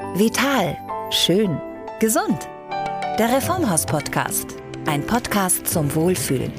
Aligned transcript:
Vital. 0.00 0.76
Schön. 1.10 1.60
Gesund. 2.00 2.48
Der 3.18 3.32
Reformhaus-Podcast. 3.32 4.56
Ein 4.86 5.06
Podcast 5.06 5.68
zum 5.68 5.94
Wohlfühlen. 5.94 6.52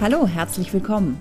Hallo, 0.00 0.26
herzlich 0.26 0.74
willkommen. 0.74 1.20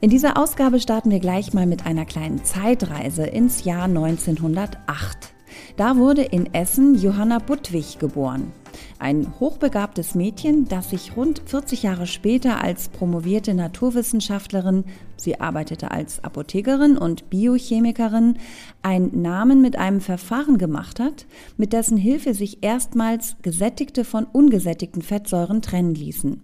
In 0.00 0.10
dieser 0.10 0.36
Ausgabe 0.36 0.80
starten 0.80 1.10
wir 1.10 1.18
gleich 1.18 1.54
mal 1.54 1.66
mit 1.66 1.86
einer 1.86 2.04
kleinen 2.04 2.44
Zeitreise 2.44 3.24
ins 3.24 3.64
Jahr 3.64 3.84
1908. 3.84 5.32
Da 5.76 5.96
wurde 5.96 6.22
in 6.22 6.52
Essen 6.52 6.94
Johanna 6.94 7.38
Budwig 7.38 7.98
geboren. 7.98 8.52
Ein 8.98 9.32
hochbegabtes 9.40 10.14
Mädchen, 10.14 10.68
das 10.68 10.90
sich 10.90 11.16
rund 11.16 11.42
40 11.46 11.82
Jahre 11.82 12.06
später 12.06 12.62
als 12.62 12.88
promovierte 12.88 13.54
Naturwissenschaftlerin, 13.54 14.84
sie 15.16 15.40
arbeitete 15.40 15.90
als 15.90 16.22
Apothekerin 16.22 16.96
und 16.96 17.30
Biochemikerin, 17.30 18.38
einen 18.82 19.22
Namen 19.22 19.62
mit 19.62 19.76
einem 19.76 20.00
Verfahren 20.00 20.58
gemacht 20.58 21.00
hat, 21.00 21.26
mit 21.56 21.72
dessen 21.72 21.96
Hilfe 21.96 22.34
sich 22.34 22.62
erstmals 22.62 23.36
gesättigte 23.42 24.04
von 24.04 24.24
ungesättigten 24.24 25.02
Fettsäuren 25.02 25.62
trennen 25.62 25.94
ließen. 25.94 26.42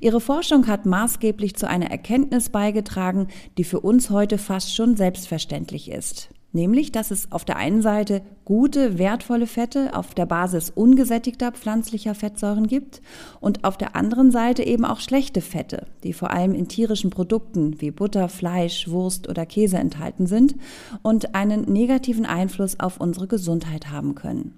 Ihre 0.00 0.20
Forschung 0.20 0.66
hat 0.66 0.86
maßgeblich 0.86 1.56
zu 1.56 1.68
einer 1.68 1.90
Erkenntnis 1.90 2.50
beigetragen, 2.50 3.28
die 3.58 3.64
für 3.64 3.80
uns 3.80 4.10
heute 4.10 4.38
fast 4.38 4.74
schon 4.74 4.96
selbstverständlich 4.96 5.90
ist 5.90 6.30
nämlich 6.52 6.92
dass 6.92 7.10
es 7.10 7.30
auf 7.32 7.44
der 7.44 7.56
einen 7.56 7.82
Seite 7.82 8.22
gute, 8.44 8.98
wertvolle 8.98 9.46
Fette 9.46 9.94
auf 9.94 10.14
der 10.14 10.26
Basis 10.26 10.70
ungesättigter 10.70 11.52
pflanzlicher 11.52 12.14
Fettsäuren 12.14 12.66
gibt 12.66 13.02
und 13.40 13.64
auf 13.64 13.76
der 13.76 13.96
anderen 13.96 14.30
Seite 14.30 14.62
eben 14.62 14.84
auch 14.84 15.00
schlechte 15.00 15.40
Fette, 15.40 15.86
die 16.02 16.12
vor 16.12 16.30
allem 16.30 16.54
in 16.54 16.68
tierischen 16.68 17.10
Produkten 17.10 17.80
wie 17.80 17.90
Butter, 17.90 18.28
Fleisch, 18.28 18.88
Wurst 18.88 19.28
oder 19.28 19.46
Käse 19.46 19.78
enthalten 19.78 20.26
sind 20.26 20.56
und 21.02 21.34
einen 21.34 21.62
negativen 21.72 22.26
Einfluss 22.26 22.80
auf 22.80 23.00
unsere 23.00 23.26
Gesundheit 23.26 23.90
haben 23.90 24.14
können. 24.14 24.54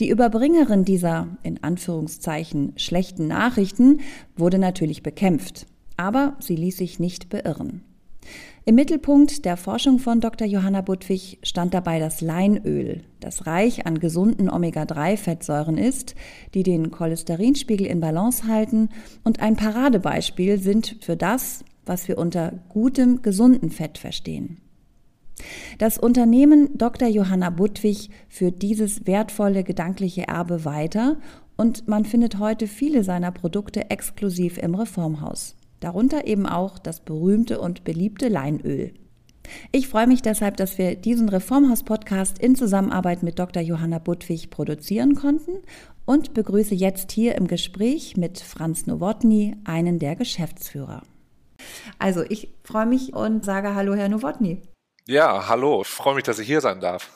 Die 0.00 0.08
Überbringerin 0.08 0.84
dieser 0.84 1.28
in 1.42 1.62
Anführungszeichen 1.62 2.72
schlechten 2.76 3.28
Nachrichten 3.28 4.00
wurde 4.36 4.58
natürlich 4.58 5.02
bekämpft, 5.02 5.66
aber 5.96 6.36
sie 6.40 6.56
ließ 6.56 6.76
sich 6.76 6.98
nicht 6.98 7.28
beirren. 7.28 7.82
Im 8.64 8.76
Mittelpunkt 8.76 9.44
der 9.44 9.56
Forschung 9.56 9.98
von 9.98 10.20
Dr. 10.20 10.46
Johanna 10.46 10.82
Budwig 10.82 11.38
stand 11.42 11.74
dabei 11.74 11.98
das 11.98 12.20
Leinöl, 12.20 13.02
das 13.18 13.44
reich 13.44 13.86
an 13.86 13.98
gesunden 13.98 14.48
Omega-3-Fettsäuren 14.48 15.76
ist, 15.76 16.14
die 16.54 16.62
den 16.62 16.92
Cholesterinspiegel 16.92 17.88
in 17.88 17.98
Balance 17.98 18.46
halten 18.46 18.90
und 19.24 19.40
ein 19.40 19.56
Paradebeispiel 19.56 20.60
sind 20.60 20.96
für 21.00 21.16
das, 21.16 21.64
was 21.86 22.06
wir 22.06 22.18
unter 22.18 22.52
gutem, 22.68 23.20
gesunden 23.20 23.70
Fett 23.70 23.98
verstehen. 23.98 24.58
Das 25.78 25.98
Unternehmen 25.98 26.78
Dr. 26.78 27.08
Johanna 27.08 27.50
Budwig 27.50 28.10
führt 28.28 28.62
dieses 28.62 29.08
wertvolle 29.08 29.64
gedankliche 29.64 30.28
Erbe 30.28 30.64
weiter 30.64 31.16
und 31.56 31.88
man 31.88 32.04
findet 32.04 32.38
heute 32.38 32.68
viele 32.68 33.02
seiner 33.02 33.32
Produkte 33.32 33.90
exklusiv 33.90 34.56
im 34.56 34.76
Reformhaus 34.76 35.56
darunter 35.82 36.26
eben 36.26 36.46
auch 36.46 36.78
das 36.78 37.00
berühmte 37.00 37.60
und 37.60 37.84
beliebte 37.84 38.28
Leinöl. 38.28 38.92
Ich 39.72 39.88
freue 39.88 40.06
mich 40.06 40.22
deshalb, 40.22 40.56
dass 40.56 40.78
wir 40.78 40.94
diesen 40.96 41.28
Reformhaus-Podcast 41.28 42.38
in 42.38 42.54
Zusammenarbeit 42.54 43.22
mit 43.22 43.38
Dr. 43.38 43.62
Johanna 43.62 43.98
Budwig 43.98 44.50
produzieren 44.50 45.14
konnten 45.14 45.62
und 46.04 46.34
begrüße 46.34 46.74
jetzt 46.74 47.12
hier 47.12 47.34
im 47.34 47.46
Gespräch 47.46 48.16
mit 48.16 48.40
Franz 48.40 48.86
Nowotny, 48.86 49.56
einen 49.64 49.98
der 49.98 50.16
Geschäftsführer. 50.16 51.02
Also 51.98 52.22
ich 52.28 52.54
freue 52.64 52.86
mich 52.86 53.14
und 53.14 53.44
sage 53.44 53.74
Hallo, 53.74 53.94
Herr 53.94 54.08
Nowotny. 54.08 54.62
Ja, 55.06 55.48
hallo, 55.48 55.82
ich 55.82 55.88
freue 55.88 56.14
mich, 56.14 56.24
dass 56.24 56.38
ich 56.38 56.46
hier 56.46 56.60
sein 56.60 56.80
darf. 56.80 57.10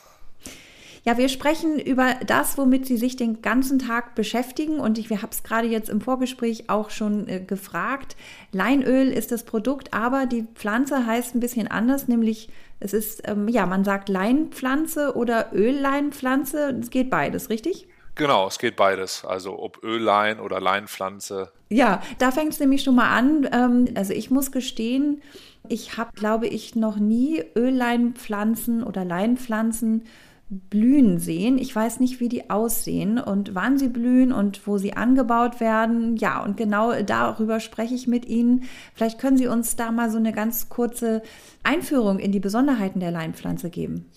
Ja, 1.07 1.17
wir 1.17 1.29
sprechen 1.29 1.79
über 1.79 2.15
das, 2.25 2.57
womit 2.57 2.85
Sie 2.85 2.97
sich 2.97 3.15
den 3.15 3.41
ganzen 3.41 3.79
Tag 3.79 4.13
beschäftigen. 4.13 4.81
Und 4.81 4.97
ich 4.97 5.09
habe 5.09 5.29
es 5.31 5.41
gerade 5.41 5.65
jetzt 5.65 5.87
im 5.87 6.01
Vorgespräch 6.01 6.69
auch 6.69 6.89
schon 6.89 7.29
äh, 7.29 7.39
gefragt. 7.39 8.17
Leinöl 8.51 9.07
ist 9.07 9.31
das 9.31 9.43
Produkt, 9.43 9.93
aber 9.93 10.25
die 10.25 10.45
Pflanze 10.55 11.05
heißt 11.05 11.33
ein 11.33 11.39
bisschen 11.39 11.69
anders, 11.69 12.09
nämlich 12.09 12.49
es 12.81 12.91
ist, 12.91 13.25
ähm, 13.25 13.47
ja, 13.47 13.65
man 13.65 13.85
sagt 13.85 14.09
Leinpflanze 14.09 15.15
oder 15.15 15.53
Ölleinpflanze. 15.53 16.77
Es 16.81 16.89
geht 16.89 17.09
beides, 17.09 17.49
richtig? 17.49 17.87
Genau, 18.15 18.45
es 18.45 18.59
geht 18.59 18.75
beides. 18.75 19.23
Also 19.23 19.57
ob 19.57 19.81
Öllein 19.85 20.41
oder 20.41 20.59
Leinpflanze. 20.59 21.53
Ja, 21.69 22.01
da 22.17 22.31
fängt 22.31 22.51
es 22.51 22.59
nämlich 22.59 22.83
schon 22.83 22.95
mal 22.95 23.15
an. 23.15 23.47
Ähm, 23.53 23.87
also 23.95 24.11
ich 24.11 24.29
muss 24.29 24.51
gestehen, 24.51 25.21
ich 25.69 25.97
habe, 25.97 26.11
glaube 26.15 26.47
ich, 26.47 26.75
noch 26.75 26.97
nie 26.97 27.45
Ölleinpflanzen 27.55 28.83
oder 28.83 29.05
Leinpflanzen 29.05 30.03
blühen 30.49 31.19
sehen. 31.19 31.57
Ich 31.57 31.75
weiß 31.75 31.99
nicht, 31.99 32.19
wie 32.19 32.29
die 32.29 32.49
aussehen 32.49 33.19
und 33.19 33.53
wann 33.53 33.77
sie 33.77 33.89
blühen 33.89 34.31
und 34.31 34.65
wo 34.65 34.77
sie 34.77 34.93
angebaut 34.93 35.59
werden. 35.59 36.15
Ja, 36.15 36.41
und 36.41 36.55
genau 36.55 36.93
darüber 37.03 37.59
spreche 37.59 37.95
ich 37.95 38.07
mit 38.07 38.25
Ihnen. 38.25 38.63
Vielleicht 38.93 39.19
können 39.19 39.37
Sie 39.37 39.47
uns 39.47 39.75
da 39.75 39.91
mal 39.91 40.09
so 40.09 40.17
eine 40.17 40.31
ganz 40.31 40.69
kurze 40.69 41.21
Einführung 41.63 42.19
in 42.19 42.31
die 42.31 42.39
Besonderheiten 42.39 42.99
der 43.01 43.11
Leinpflanze 43.11 43.69
geben. 43.69 44.09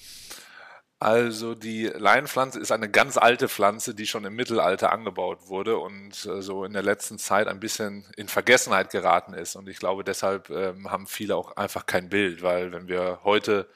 Also 1.02 1.54
die 1.54 1.86
Leinpflanze 1.86 2.60
ist 2.60 2.72
eine 2.72 2.90
ganz 2.90 3.16
alte 3.16 3.48
Pflanze, 3.48 3.94
die 3.94 4.06
schon 4.06 4.26
im 4.26 4.36
Mittelalter 4.36 4.92
angebaut 4.92 5.48
wurde 5.48 5.78
und 5.78 6.26
äh, 6.26 6.42
so 6.42 6.62
in 6.64 6.74
der 6.74 6.82
letzten 6.82 7.19
Zeit 7.19 7.48
ein 7.48 7.58
bisschen 7.58 8.04
in 8.19 8.28
Vergessenheit 8.28 8.90
geraten 8.90 9.32
ist. 9.32 9.56
Und 9.56 9.66
ich 9.66 9.78
glaube, 9.78 10.04
deshalb 10.04 10.50
ähm, 10.50 10.90
haben 10.90 11.06
viele 11.06 11.36
auch 11.36 11.56
einfach 11.56 11.86
kein 11.86 12.10
Bild, 12.10 12.42
weil 12.42 12.72
wenn 12.72 12.86
wir 12.86 13.20
heute 13.24 13.66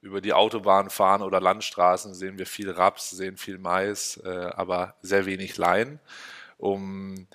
über 0.00 0.20
die 0.20 0.32
Autobahn 0.32 0.90
fahren 0.90 1.22
oder 1.22 1.40
Landstraßen, 1.40 2.14
sehen 2.14 2.38
wir 2.38 2.46
viel 2.46 2.70
Raps, 2.70 3.10
sehen 3.10 3.36
viel 3.36 3.58
Mais, 3.58 4.20
äh, 4.24 4.50
aber 4.54 4.94
sehr 5.02 5.26
wenig 5.26 5.56
Lein. 5.56 6.00
Um 6.58 7.26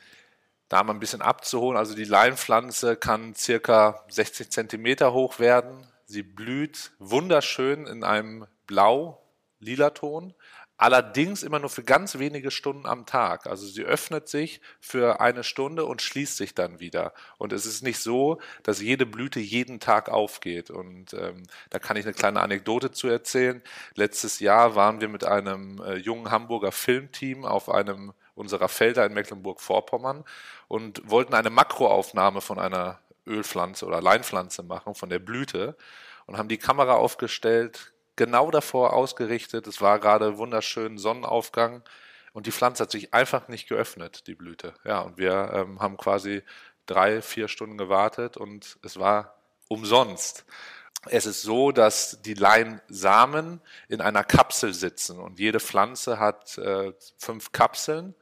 da 0.69 0.83
mal 0.83 0.94
ein 0.94 0.99
bisschen 0.99 1.22
abzuholen, 1.22 1.77
also 1.77 1.95
die 1.95 2.05
Leinpflanze 2.05 2.95
kann 2.95 3.35
circa 3.35 4.03
60 4.09 4.51
Zentimeter 4.51 5.11
hoch 5.13 5.39
werden. 5.39 5.85
Sie 6.05 6.23
blüht 6.23 6.91
wunderschön 6.99 7.88
in 7.88 8.03
einem 8.03 8.47
blau-lila 8.67 9.89
Ton 9.89 10.33
Allerdings 10.81 11.43
immer 11.43 11.59
nur 11.59 11.69
für 11.69 11.83
ganz 11.83 12.17
wenige 12.17 12.49
Stunden 12.49 12.87
am 12.87 13.05
Tag. 13.05 13.45
Also 13.45 13.67
sie 13.67 13.83
öffnet 13.83 14.27
sich 14.27 14.61
für 14.79 15.21
eine 15.21 15.43
Stunde 15.43 15.85
und 15.85 16.01
schließt 16.01 16.35
sich 16.35 16.55
dann 16.55 16.79
wieder. 16.79 17.13
Und 17.37 17.53
es 17.53 17.67
ist 17.67 17.83
nicht 17.83 17.99
so, 17.99 18.41
dass 18.63 18.81
jede 18.81 19.05
Blüte 19.05 19.39
jeden 19.39 19.79
Tag 19.79 20.09
aufgeht. 20.09 20.71
Und 20.71 21.13
ähm, 21.13 21.43
da 21.69 21.77
kann 21.77 21.97
ich 21.97 22.05
eine 22.05 22.15
kleine 22.15 22.41
Anekdote 22.41 22.89
zu 22.89 23.07
erzählen. 23.07 23.61
Letztes 23.93 24.39
Jahr 24.39 24.73
waren 24.73 25.01
wir 25.01 25.07
mit 25.07 25.23
einem 25.23 25.79
äh, 25.83 25.97
jungen 25.97 26.31
Hamburger 26.31 26.71
Filmteam 26.71 27.45
auf 27.45 27.69
einem 27.69 28.13
unserer 28.33 28.67
Felder 28.67 29.05
in 29.05 29.13
Mecklenburg-Vorpommern 29.13 30.23
und 30.67 31.07
wollten 31.07 31.35
eine 31.35 31.51
Makroaufnahme 31.51 32.41
von 32.41 32.57
einer 32.57 32.97
Ölpflanze 33.27 33.85
oder 33.85 34.01
Leinpflanze 34.01 34.63
machen, 34.63 34.95
von 34.95 35.11
der 35.11 35.19
Blüte 35.19 35.77
und 36.25 36.39
haben 36.39 36.49
die 36.49 36.57
Kamera 36.57 36.93
aufgestellt, 36.93 37.91
genau 38.16 38.51
davor 38.51 38.94
ausgerichtet. 38.94 39.67
Es 39.67 39.81
war 39.81 39.99
gerade 39.99 40.38
wunderschön 40.38 40.97
Sonnenaufgang 40.97 41.83
und 42.33 42.47
die 42.47 42.51
Pflanze 42.51 42.83
hat 42.83 42.91
sich 42.91 43.13
einfach 43.13 43.47
nicht 43.47 43.67
geöffnet, 43.67 44.27
die 44.27 44.35
Blüte. 44.35 44.73
Ja, 44.83 45.01
und 45.01 45.17
wir 45.17 45.51
ähm, 45.53 45.79
haben 45.79 45.97
quasi 45.97 46.44
drei, 46.85 47.22
vier 47.22 47.47
Stunden 47.47 47.77
gewartet 47.77 48.38
und 48.38 48.77
es 48.83 48.99
war 48.99 49.35
umsonst. 49.67 50.45
Es 51.07 51.25
ist 51.25 51.41
so, 51.41 51.72
dass 51.72 52.22
die 52.22 52.35
Leinsamen 52.35 53.59
in 53.88 54.01
einer 54.01 54.23
Kapsel 54.23 54.73
sitzen 54.73 55.19
und 55.19 55.39
jede 55.39 55.59
Pflanze 55.59 56.19
hat 56.19 56.57
äh, 56.57 56.93
fünf 57.17 57.51
Kapseln 57.51 58.13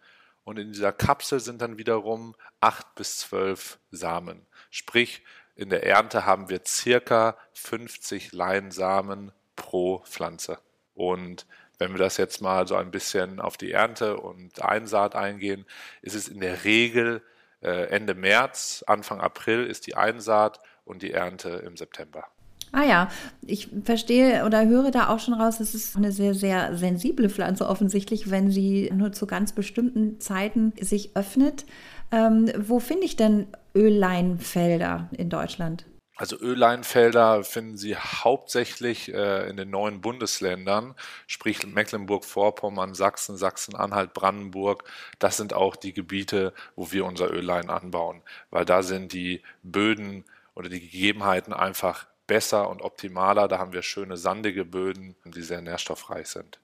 und 0.45 0.57
in 0.57 0.71
dieser 0.71 0.93
Kapsel 0.93 1.39
sind 1.39 1.61
dann 1.61 1.77
wiederum 1.77 2.35
acht 2.61 2.95
bis 2.95 3.17
zwölf 3.17 3.79
Samen. 3.91 4.47
Sprich, 4.69 5.23
in 5.55 5.69
der 5.69 5.85
Ernte 5.85 6.25
haben 6.25 6.49
wir 6.49 6.61
circa 6.65 7.37
50 7.53 8.31
Leinsamen 8.31 9.33
pro 9.59 9.99
Pflanze. 10.05 10.57
Und 10.95 11.45
wenn 11.77 11.91
wir 11.91 11.99
das 11.99 12.17
jetzt 12.17 12.41
mal 12.41 12.67
so 12.67 12.75
ein 12.75 12.89
bisschen 12.89 13.39
auf 13.39 13.57
die 13.57 13.71
Ernte 13.71 14.17
und 14.17 14.61
Einsaat 14.63 15.15
eingehen, 15.15 15.65
ist 16.01 16.15
es 16.15 16.27
in 16.27 16.39
der 16.39 16.63
Regel 16.63 17.21
äh, 17.61 17.89
Ende 17.89 18.15
März, 18.15 18.83
Anfang 18.87 19.21
April 19.21 19.65
ist 19.65 19.85
die 19.85 19.95
Einsaat 19.95 20.59
und 20.85 21.03
die 21.03 21.11
Ernte 21.11 21.49
im 21.49 21.77
September. 21.77 22.25
Ah 22.71 22.83
ja, 22.83 23.09
ich 23.41 23.69
verstehe 23.83 24.45
oder 24.45 24.67
höre 24.67 24.91
da 24.91 25.09
auch 25.09 25.19
schon 25.19 25.33
raus, 25.33 25.59
es 25.59 25.73
ist 25.73 25.95
eine 25.95 26.11
sehr, 26.11 26.35
sehr 26.35 26.77
sensible 26.77 27.29
Pflanze 27.29 27.67
offensichtlich, 27.67 28.29
wenn 28.29 28.51
sie 28.51 28.91
nur 28.93 29.11
zu 29.11 29.25
ganz 29.25 29.53
bestimmten 29.53 30.19
Zeiten 30.19 30.73
sich 30.79 31.15
öffnet. 31.15 31.65
Ähm, 32.11 32.51
wo 32.57 32.79
finde 32.79 33.05
ich 33.05 33.15
denn 33.15 33.47
Ölleinfelder 33.75 35.09
in 35.17 35.29
Deutschland? 35.29 35.85
Also 36.19 36.37
Ölleinfelder 36.37 37.45
finden 37.45 37.77
Sie 37.77 37.95
hauptsächlich 37.95 39.13
äh, 39.13 39.49
in 39.49 39.55
den 39.55 39.69
neuen 39.69 40.01
Bundesländern, 40.01 40.93
sprich 41.27 41.65
Mecklenburg-Vorpommern, 41.65 42.93
Sachsen, 42.93 43.37
Sachsen-Anhalt, 43.37 44.13
Brandenburg. 44.13 44.83
Das 45.19 45.37
sind 45.37 45.53
auch 45.53 45.77
die 45.77 45.93
Gebiete, 45.93 46.51
wo 46.75 46.91
wir 46.91 47.05
unser 47.05 47.31
Öllein 47.31 47.69
anbauen, 47.69 48.21
weil 48.49 48.65
da 48.65 48.83
sind 48.83 49.13
die 49.13 49.41
Böden 49.63 50.25
oder 50.55 50.67
die 50.67 50.81
Gegebenheiten 50.81 51.53
einfach 51.53 52.05
besser 52.27 52.69
und 52.69 52.81
optimaler. 52.81 53.47
Da 53.47 53.57
haben 53.57 53.71
wir 53.71 53.81
schöne 53.81 54.17
sandige 54.17 54.65
Böden, 54.65 55.15
die 55.23 55.41
sehr 55.41 55.61
nährstoffreich 55.61 56.27
sind. 56.27 56.59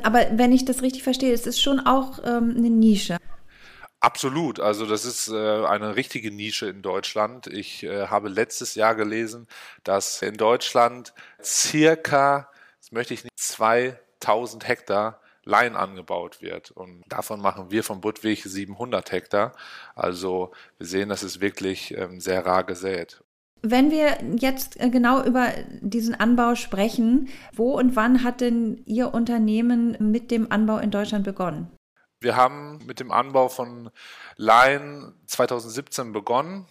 Aber 0.00 0.20
wenn 0.34 0.52
ich 0.52 0.64
das 0.64 0.80
richtig 0.80 1.02
verstehe, 1.02 1.34
es 1.34 1.48
ist 1.48 1.60
schon 1.60 1.80
auch 1.80 2.20
ähm, 2.24 2.54
eine 2.56 2.70
Nische. 2.70 3.16
Absolut, 4.02 4.58
also 4.58 4.84
das 4.84 5.04
ist 5.04 5.28
äh, 5.28 5.64
eine 5.64 5.94
richtige 5.94 6.32
Nische 6.32 6.66
in 6.66 6.82
Deutschland. 6.82 7.46
Ich 7.46 7.84
äh, 7.84 8.08
habe 8.08 8.28
letztes 8.28 8.74
Jahr 8.74 8.96
gelesen, 8.96 9.46
dass 9.84 10.22
in 10.22 10.34
Deutschland 10.36 11.14
circa, 11.40 12.48
das 12.80 12.90
möchte 12.90 13.14
ich 13.14 13.22
nicht, 13.22 13.38
2000 13.38 14.66
Hektar 14.66 15.20
Lein 15.44 15.76
angebaut 15.76 16.42
wird. 16.42 16.72
Und 16.72 17.04
davon 17.08 17.40
machen 17.40 17.70
wir 17.70 17.84
von 17.84 18.00
Budwig 18.00 18.42
700 18.42 19.12
Hektar. 19.12 19.52
Also 19.94 20.50
wir 20.78 20.86
sehen, 20.88 21.08
das 21.08 21.22
ist 21.22 21.40
wirklich 21.40 21.96
ähm, 21.96 22.20
sehr 22.20 22.44
rar 22.44 22.64
gesät. 22.64 23.22
Wenn 23.62 23.92
wir 23.92 24.18
jetzt 24.36 24.80
äh, 24.80 24.90
genau 24.90 25.22
über 25.22 25.52
diesen 25.80 26.16
Anbau 26.16 26.56
sprechen, 26.56 27.28
wo 27.52 27.78
und 27.78 27.94
wann 27.94 28.24
hat 28.24 28.40
denn 28.40 28.82
Ihr 28.84 29.14
Unternehmen 29.14 29.96
mit 30.00 30.32
dem 30.32 30.50
Anbau 30.50 30.78
in 30.78 30.90
Deutschland 30.90 31.22
begonnen? 31.24 31.70
Wir 32.22 32.36
haben 32.36 32.78
mit 32.86 33.00
dem 33.00 33.10
Anbau 33.10 33.48
von 33.48 33.90
Lein 34.36 35.12
2017 35.26 36.12
begonnen. 36.12 36.66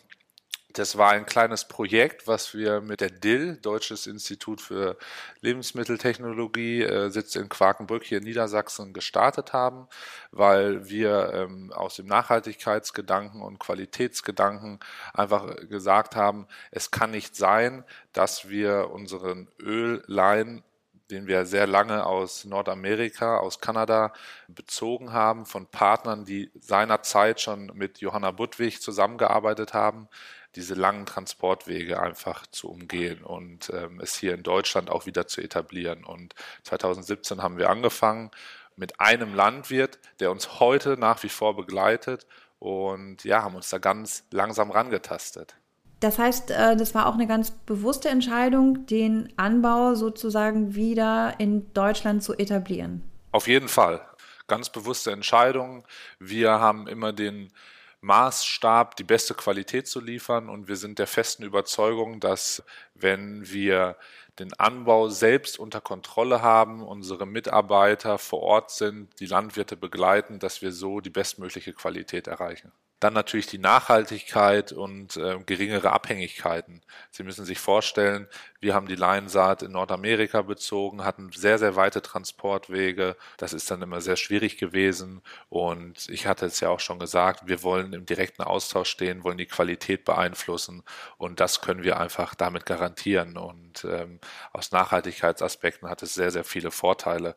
Das 0.74 0.98
war 0.98 1.12
ein 1.12 1.26
kleines 1.26 1.68
Projekt, 1.68 2.28
was 2.28 2.54
wir 2.54 2.80
mit 2.80 3.02
der 3.02 3.10
DIL, 3.10 3.58
Deutsches 3.58 4.08
Institut 4.08 4.62
für 4.62 4.98
Lebensmitteltechnologie, 5.42 6.84
äh, 6.84 7.10
sitzt 7.10 7.36
in 7.36 7.50
Quakenbrück 7.50 8.06
hier 8.06 8.20
in 8.20 8.24
Niedersachsen, 8.24 8.94
gestartet 8.94 9.52
haben, 9.52 9.90
weil 10.32 10.88
wir 10.88 11.34
ähm, 11.34 11.74
aus 11.74 11.98
dem 11.98 12.06
Nachhaltigkeitsgedanken 12.06 13.42
und 13.42 13.60
Qualitätsgedanken 13.60 14.80
einfach 15.14 15.54
gesagt 15.68 16.16
haben, 16.16 16.48
es 16.72 16.92
kann 16.92 17.12
nicht 17.12 17.36
sein, 17.36 17.84
dass 18.14 18.48
wir 18.48 18.92
unseren 18.92 19.50
Öllein 19.60 20.64
den 21.12 21.28
wir 21.28 21.46
sehr 21.46 21.68
lange 21.68 22.06
aus 22.06 22.46
Nordamerika, 22.46 23.38
aus 23.38 23.60
Kanada 23.60 24.14
bezogen 24.48 25.14
haben, 25.14 25.46
von 25.46 25.68
Partnern, 25.68 26.26
die 26.26 26.50
seinerzeit 26.60 27.42
schon 27.42 27.72
mit 27.76 28.00
Johanna 28.00 28.32
Budwig 28.32 28.82
zusammengearbeitet 28.82 29.74
haben, 29.74 30.08
diese 30.56 30.74
langen 30.74 31.06
Transportwege 31.06 32.02
einfach 32.02 32.48
zu 32.48 32.70
umgehen 32.70 33.24
und 33.24 33.70
ähm, 33.74 34.00
es 34.02 34.16
hier 34.16 34.34
in 34.34 34.44
Deutschland 34.44 34.90
auch 34.90 35.06
wieder 35.06 35.28
zu 35.28 35.42
etablieren. 35.42 36.04
Und 36.04 36.36
2017 36.64 37.42
haben 37.42 37.58
wir 37.58 37.70
angefangen 37.70 38.32
mit 38.76 39.00
einem 39.00 39.36
Landwirt, 39.36 40.00
der 40.20 40.32
uns 40.32 40.60
heute 40.60 40.98
nach 40.98 41.24
wie 41.24 41.30
vor 41.30 41.56
begleitet 41.56 42.26
und 42.60 43.24
ja, 43.24 43.44
haben 43.44 43.56
uns 43.56 43.70
da 43.70 43.78
ganz 43.78 44.26
langsam 44.32 44.72
rangetastet. 44.72 45.56
Das 46.02 46.18
heißt, 46.18 46.52
äh, 46.52 46.76
das 46.76 46.94
war 46.94 47.06
auch 47.06 47.14
eine 47.14 47.28
ganz 47.28 47.52
bewusste 47.52 48.10
Entscheidung, 48.10 48.86
den 48.88 49.32
Anbau 49.38 49.94
sozusagen 49.94 50.76
wieder 50.76 51.36
in 51.38 51.72
Deutschland 51.74 52.24
zu 52.24 52.34
etablieren. 52.34 53.04
Auf 53.32 53.48
jeden 53.48 53.70
Fall. 53.70 54.02
Ganz 54.48 54.70
bewusste 54.70 55.12
Entscheidung. 55.12 55.86
Wir 56.20 56.60
haben 56.60 56.88
immer 56.88 57.14
den 57.14 57.54
Maßstab, 58.02 58.96
die 58.96 59.04
beste 59.04 59.36
Qualität 59.36 59.88
zu 59.88 60.02
liefern 60.02 60.50
und 60.50 60.68
wir 60.68 60.76
sind 60.76 60.98
der 60.98 61.06
festen 61.06 61.44
Überzeugung, 61.44 62.20
dass 62.20 62.64
wenn 62.96 63.48
wir 63.52 63.96
den 64.40 64.54
Anbau 64.54 65.10
selbst 65.10 65.60
unter 65.60 65.82
Kontrolle 65.82 66.42
haben, 66.42 66.82
unsere 66.82 67.28
Mitarbeiter 67.28 68.18
vor 68.18 68.42
Ort 68.42 68.72
sind, 68.72 69.20
die 69.20 69.28
Landwirte 69.28 69.78
begleiten, 69.78 70.40
dass 70.40 70.64
wir 70.64 70.72
so 70.72 71.00
die 71.00 71.12
bestmögliche 71.12 71.74
Qualität 71.74 72.26
erreichen. 72.26 72.72
Dann 73.02 73.14
natürlich 73.14 73.48
die 73.48 73.58
Nachhaltigkeit 73.58 74.72
und 74.72 75.18
äh, 75.18 75.40
geringere 75.44 75.92
Abhängigkeiten. 75.92 76.82
Sie 77.10 77.24
müssen 77.24 77.46
sich 77.46 77.60
vorstellen, 77.60 78.28
wir 78.60 78.76
haben 78.76 78.88
die 78.88 78.96
Leinsaat 78.96 79.64
in 79.64 79.72
Nordamerika 79.72 80.44
bezogen, 80.44 81.04
hatten 81.04 81.32
sehr, 81.32 81.58
sehr 81.58 81.76
weite 81.76 82.04
Transportwege. 82.04 83.18
Das 83.38 83.54
ist 83.54 83.72
dann 83.72 83.82
immer 83.82 84.02
sehr 84.02 84.18
schwierig 84.18 84.58
gewesen. 84.58 85.24
Und 85.50 86.10
ich 86.10 86.28
hatte 86.28 86.46
es 86.46 86.60
ja 86.60 86.70
auch 86.70 86.80
schon 86.80 87.00
gesagt, 87.00 87.48
wir 87.48 87.64
wollen 87.64 87.94
im 87.94 88.06
direkten 88.06 88.44
Austausch 88.44 88.92
stehen, 88.92 89.24
wollen 89.24 89.40
die 89.40 89.48
Qualität 89.48 90.06
beeinflussen. 90.06 90.84
Und 91.18 91.40
das 91.40 91.62
können 91.62 91.82
wir 91.84 92.00
einfach 92.00 92.36
damit 92.36 92.68
garantieren. 92.68 93.36
Und 93.36 93.84
ähm, 93.84 94.20
aus 94.54 94.72
Nachhaltigkeitsaspekten 94.72 95.90
hat 95.90 96.04
es 96.04 96.14
sehr, 96.14 96.30
sehr 96.30 96.44
viele 96.44 96.70
Vorteile. 96.70 97.36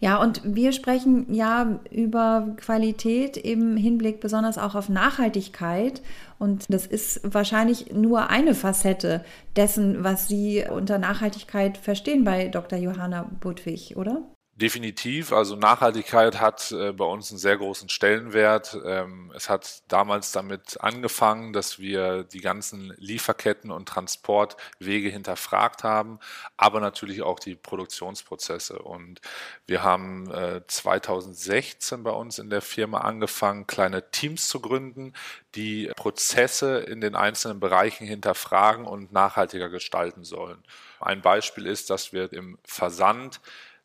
Ja, 0.00 0.20
und 0.20 0.42
wir 0.44 0.72
sprechen 0.72 1.32
ja 1.32 1.80
über 1.90 2.54
Qualität 2.56 3.36
im 3.36 3.76
Hinblick 3.76 4.20
besonders 4.20 4.58
auch 4.58 4.74
auf 4.74 4.88
Nachhaltigkeit. 4.88 6.02
Und 6.38 6.72
das 6.72 6.86
ist 6.86 7.20
wahrscheinlich 7.22 7.92
nur 7.92 8.30
eine 8.30 8.54
Facette 8.54 9.24
dessen, 9.56 10.02
was 10.04 10.28
Sie 10.28 10.64
unter 10.70 10.98
Nachhaltigkeit 10.98 11.76
verstehen 11.76 12.24
bei 12.24 12.48
Dr. 12.48 12.78
Johanna 12.78 13.30
Budwig, 13.40 13.96
oder? 13.96 14.22
Definitiv. 14.60 15.32
Also 15.32 15.56
Nachhaltigkeit 15.56 16.38
hat 16.38 16.70
äh, 16.70 16.92
bei 16.92 17.06
uns 17.06 17.30
einen 17.30 17.38
sehr 17.38 17.56
großen 17.56 17.88
Stellenwert. 17.88 18.76
Ähm, 18.84 19.32
es 19.34 19.48
hat 19.48 19.82
damals 19.88 20.32
damit 20.32 20.78
angefangen, 20.82 21.54
dass 21.54 21.78
wir 21.78 22.24
die 22.24 22.42
ganzen 22.42 22.92
Lieferketten 22.98 23.70
und 23.70 23.88
Transportwege 23.88 25.08
hinterfragt 25.08 25.82
haben, 25.82 26.18
aber 26.58 26.80
natürlich 26.80 27.22
auch 27.22 27.40
die 27.40 27.54
Produktionsprozesse. 27.54 28.80
Und 28.80 29.22
wir 29.66 29.82
haben 29.82 30.30
äh, 30.30 30.60
2016 30.66 32.02
bei 32.02 32.10
uns 32.10 32.38
in 32.38 32.50
der 32.50 32.60
Firma 32.60 32.98
angefangen, 32.98 33.66
kleine 33.66 34.10
Teams 34.10 34.46
zu 34.48 34.60
gründen, 34.60 35.14
die 35.54 35.90
Prozesse 35.96 36.80
in 36.80 37.00
den 37.00 37.14
einzelnen 37.14 37.60
Bereichen 37.60 38.06
hinterfragen 38.06 38.84
und 38.84 39.10
nachhaltiger 39.10 39.70
gestalten 39.70 40.22
sollen. 40.22 40.62
Ein 41.00 41.22
Beispiel 41.22 41.66
ist, 41.66 41.88
dass 41.88 42.12
wir 42.12 42.30
im 42.34 42.58
Versand 42.62 43.40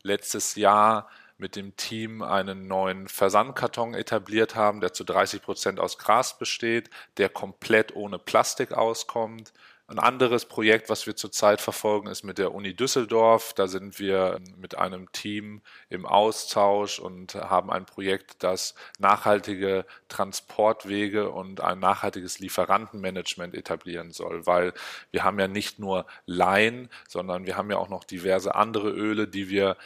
letztes 0.06 0.54
Jahr 0.54 1.08
mit 1.38 1.54
dem 1.56 1.76
Team 1.76 2.22
einen 2.22 2.66
neuen 2.66 3.08
Versandkarton 3.08 3.94
etabliert 3.94 4.54
haben, 4.54 4.80
der 4.80 4.92
zu 4.92 5.04
30 5.04 5.42
Prozent 5.42 5.80
aus 5.80 5.98
Gras 5.98 6.38
besteht, 6.38 6.88
der 7.18 7.28
komplett 7.28 7.94
ohne 7.94 8.18
Plastik 8.18 8.72
auskommt. 8.72 9.52
Ein 9.88 10.00
anderes 10.00 10.46
Projekt, 10.46 10.88
was 10.90 11.06
wir 11.06 11.14
zurzeit 11.14 11.60
verfolgen, 11.60 12.08
ist 12.08 12.24
mit 12.24 12.38
der 12.38 12.52
Uni 12.52 12.74
Düsseldorf. 12.74 13.54
Da 13.54 13.68
sind 13.68 14.00
wir 14.00 14.40
mit 14.56 14.76
einem 14.76 15.12
Team 15.12 15.62
im 15.90 16.06
Austausch 16.06 16.98
und 16.98 17.36
haben 17.36 17.70
ein 17.70 17.86
Projekt, 17.86 18.42
das 18.42 18.74
nachhaltige 18.98 19.86
Transportwege 20.08 21.30
und 21.30 21.60
ein 21.60 21.78
nachhaltiges 21.78 22.40
Lieferantenmanagement 22.40 23.54
etablieren 23.54 24.10
soll, 24.10 24.44
weil 24.44 24.72
wir 25.12 25.22
haben 25.22 25.38
ja 25.38 25.46
nicht 25.46 25.78
nur 25.78 26.06
Lein, 26.26 26.90
sondern 27.06 27.46
wir 27.46 27.56
haben 27.56 27.70
ja 27.70 27.76
auch 27.76 27.88
noch 27.88 28.02
diverse 28.02 28.56
andere 28.56 28.90
Öle, 28.90 29.28
die 29.28 29.48
wir 29.48 29.76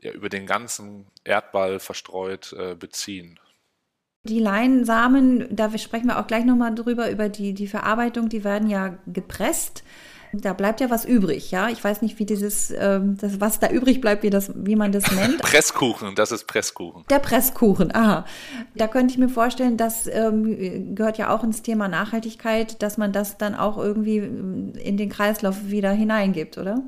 ja 0.00 0.12
über 0.12 0.30
den 0.30 0.46
ganzen 0.46 1.06
Erdball 1.24 1.80
verstreut 1.80 2.54
äh, 2.54 2.74
beziehen. 2.76 3.38
Die 4.24 4.38
Leinsamen, 4.38 5.46
da 5.50 5.76
sprechen 5.78 6.08
wir 6.08 6.18
auch 6.18 6.26
gleich 6.26 6.44
nochmal 6.44 6.74
drüber, 6.74 7.10
über 7.10 7.30
die, 7.30 7.54
die 7.54 7.66
Verarbeitung, 7.66 8.28
die 8.28 8.44
werden 8.44 8.68
ja 8.68 8.98
gepresst. 9.06 9.82
Da 10.34 10.52
bleibt 10.52 10.80
ja 10.80 10.90
was 10.90 11.06
übrig, 11.06 11.50
ja. 11.50 11.70
Ich 11.70 11.82
weiß 11.82 12.02
nicht, 12.02 12.18
wie 12.18 12.26
dieses, 12.26 12.70
ähm, 12.70 13.16
das, 13.16 13.40
was 13.40 13.60
da 13.60 13.70
übrig 13.70 14.02
bleibt, 14.02 14.22
wie, 14.22 14.28
das, 14.28 14.52
wie 14.54 14.76
man 14.76 14.92
das 14.92 15.10
nennt. 15.10 15.38
Presskuchen, 15.42 16.14
das 16.14 16.32
ist 16.32 16.46
Presskuchen. 16.46 17.04
Der 17.08 17.18
Presskuchen, 17.18 17.94
aha. 17.94 18.26
Da 18.74 18.88
könnte 18.88 19.12
ich 19.12 19.18
mir 19.18 19.30
vorstellen, 19.30 19.78
das 19.78 20.06
ähm, 20.06 20.94
gehört 20.94 21.16
ja 21.16 21.34
auch 21.34 21.42
ins 21.42 21.62
Thema 21.62 21.88
Nachhaltigkeit, 21.88 22.82
dass 22.82 22.98
man 22.98 23.12
das 23.12 23.38
dann 23.38 23.54
auch 23.54 23.78
irgendwie 23.78 24.18
ähm, 24.18 24.74
in 24.74 24.98
den 24.98 25.08
Kreislauf 25.08 25.70
wieder 25.70 25.90
hineingibt, 25.92 26.58
oder? 26.58 26.82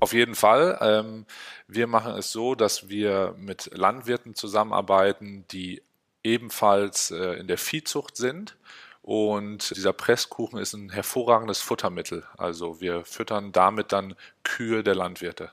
Auf 0.00 0.12
jeden 0.12 0.34
Fall. 0.34 0.78
Ähm, 0.82 1.24
wir 1.66 1.86
machen 1.86 2.12
es 2.16 2.30
so, 2.30 2.54
dass 2.54 2.90
wir 2.90 3.34
mit 3.38 3.70
Landwirten 3.72 4.34
zusammenarbeiten, 4.34 5.46
die 5.50 5.80
ebenfalls 6.24 7.10
äh, 7.10 7.34
in 7.34 7.46
der 7.46 7.58
Viehzucht 7.58 8.16
sind. 8.16 8.56
Und 9.02 9.76
dieser 9.76 9.92
Presskuchen 9.92 10.58
ist 10.58 10.72
ein 10.72 10.88
hervorragendes 10.88 11.60
Futtermittel. 11.60 12.24
Also 12.38 12.80
wir 12.80 13.04
füttern 13.04 13.52
damit 13.52 13.92
dann 13.92 14.14
Kühe 14.42 14.82
der 14.82 14.94
Landwirte. 14.94 15.52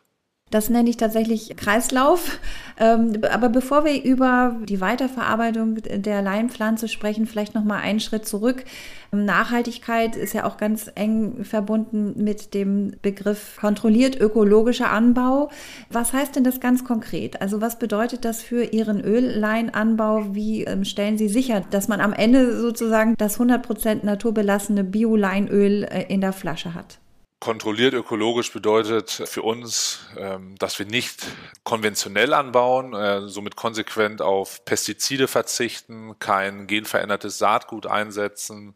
Das 0.52 0.70
nenne 0.70 0.90
ich 0.90 0.98
tatsächlich 0.98 1.56
Kreislauf. 1.56 2.40
Ähm, 2.78 3.14
aber 3.32 3.50
bevor 3.50 3.86
wir 3.86 4.04
über 4.04 4.58
die 4.68 4.82
Weiterverarbeitung 4.82 5.76
der 5.76 6.22
Leinpflanze 6.22 6.90
sprechen, 6.90 7.26
vielleicht 7.26 7.56
noch 7.56 7.64
mal 7.64 7.80
einen 7.80 8.02
Schritt 8.02 8.28
zurück. 8.28 8.66
Nachhaltigkeit 9.12 10.16
ist 10.16 10.34
ja 10.34 10.46
auch 10.46 10.58
ganz 10.58 10.92
eng 10.96 11.44
verbunden 11.44 12.22
mit 12.22 12.54
dem 12.54 12.94
Begriff 13.02 13.58
kontrolliert 13.60 14.20
ökologischer 14.20 14.90
Anbau. 14.90 15.50
Was 15.90 16.12
heißt 16.12 16.36
denn 16.36 16.44
das 16.44 16.60
ganz 16.60 16.84
konkret? 16.84 17.42
Also 17.42 17.62
was 17.62 17.80
bedeutet 17.80 18.26
das 18.26 18.42
für 18.42 18.64
Ihren 18.64 19.04
Ölleinanbau? 19.04 20.34
Wie 20.34 20.64
ähm, 20.64 20.84
stellen 20.84 21.18
Sie 21.18 21.30
sicher, 21.30 21.62
dass 21.72 21.88
man 21.88 22.02
am 22.02 22.14
Ende 22.14 22.60
sozusagen 22.60 23.16
das 23.18 23.40
100% 23.40 24.06
naturbelassene 24.06 24.84
Bio-Leinöl 24.84 25.84
äh, 25.84 26.06
in 26.08 26.22
der 26.22 26.34
Flasche 26.34 26.74
hat? 26.74 27.01
Kontrolliert 27.42 27.96
ökologisch 27.96 28.54
bedeutet 28.54 29.10
für 29.10 29.42
uns, 29.42 30.02
ähm, 30.16 30.56
dass 30.60 30.78
wir 30.78 30.86
nicht 30.86 31.26
konventionell 31.64 32.36
anbauen, 32.36 32.94
äh, 32.94 33.28
somit 33.28 33.56
konsequent 33.56 34.22
auf 34.22 34.64
Pestizide 34.64 35.28
verzichten, 35.28 36.20
kein 36.20 36.68
genverändertes 36.68 37.40
Saatgut 37.40 37.88
einsetzen, 37.88 38.76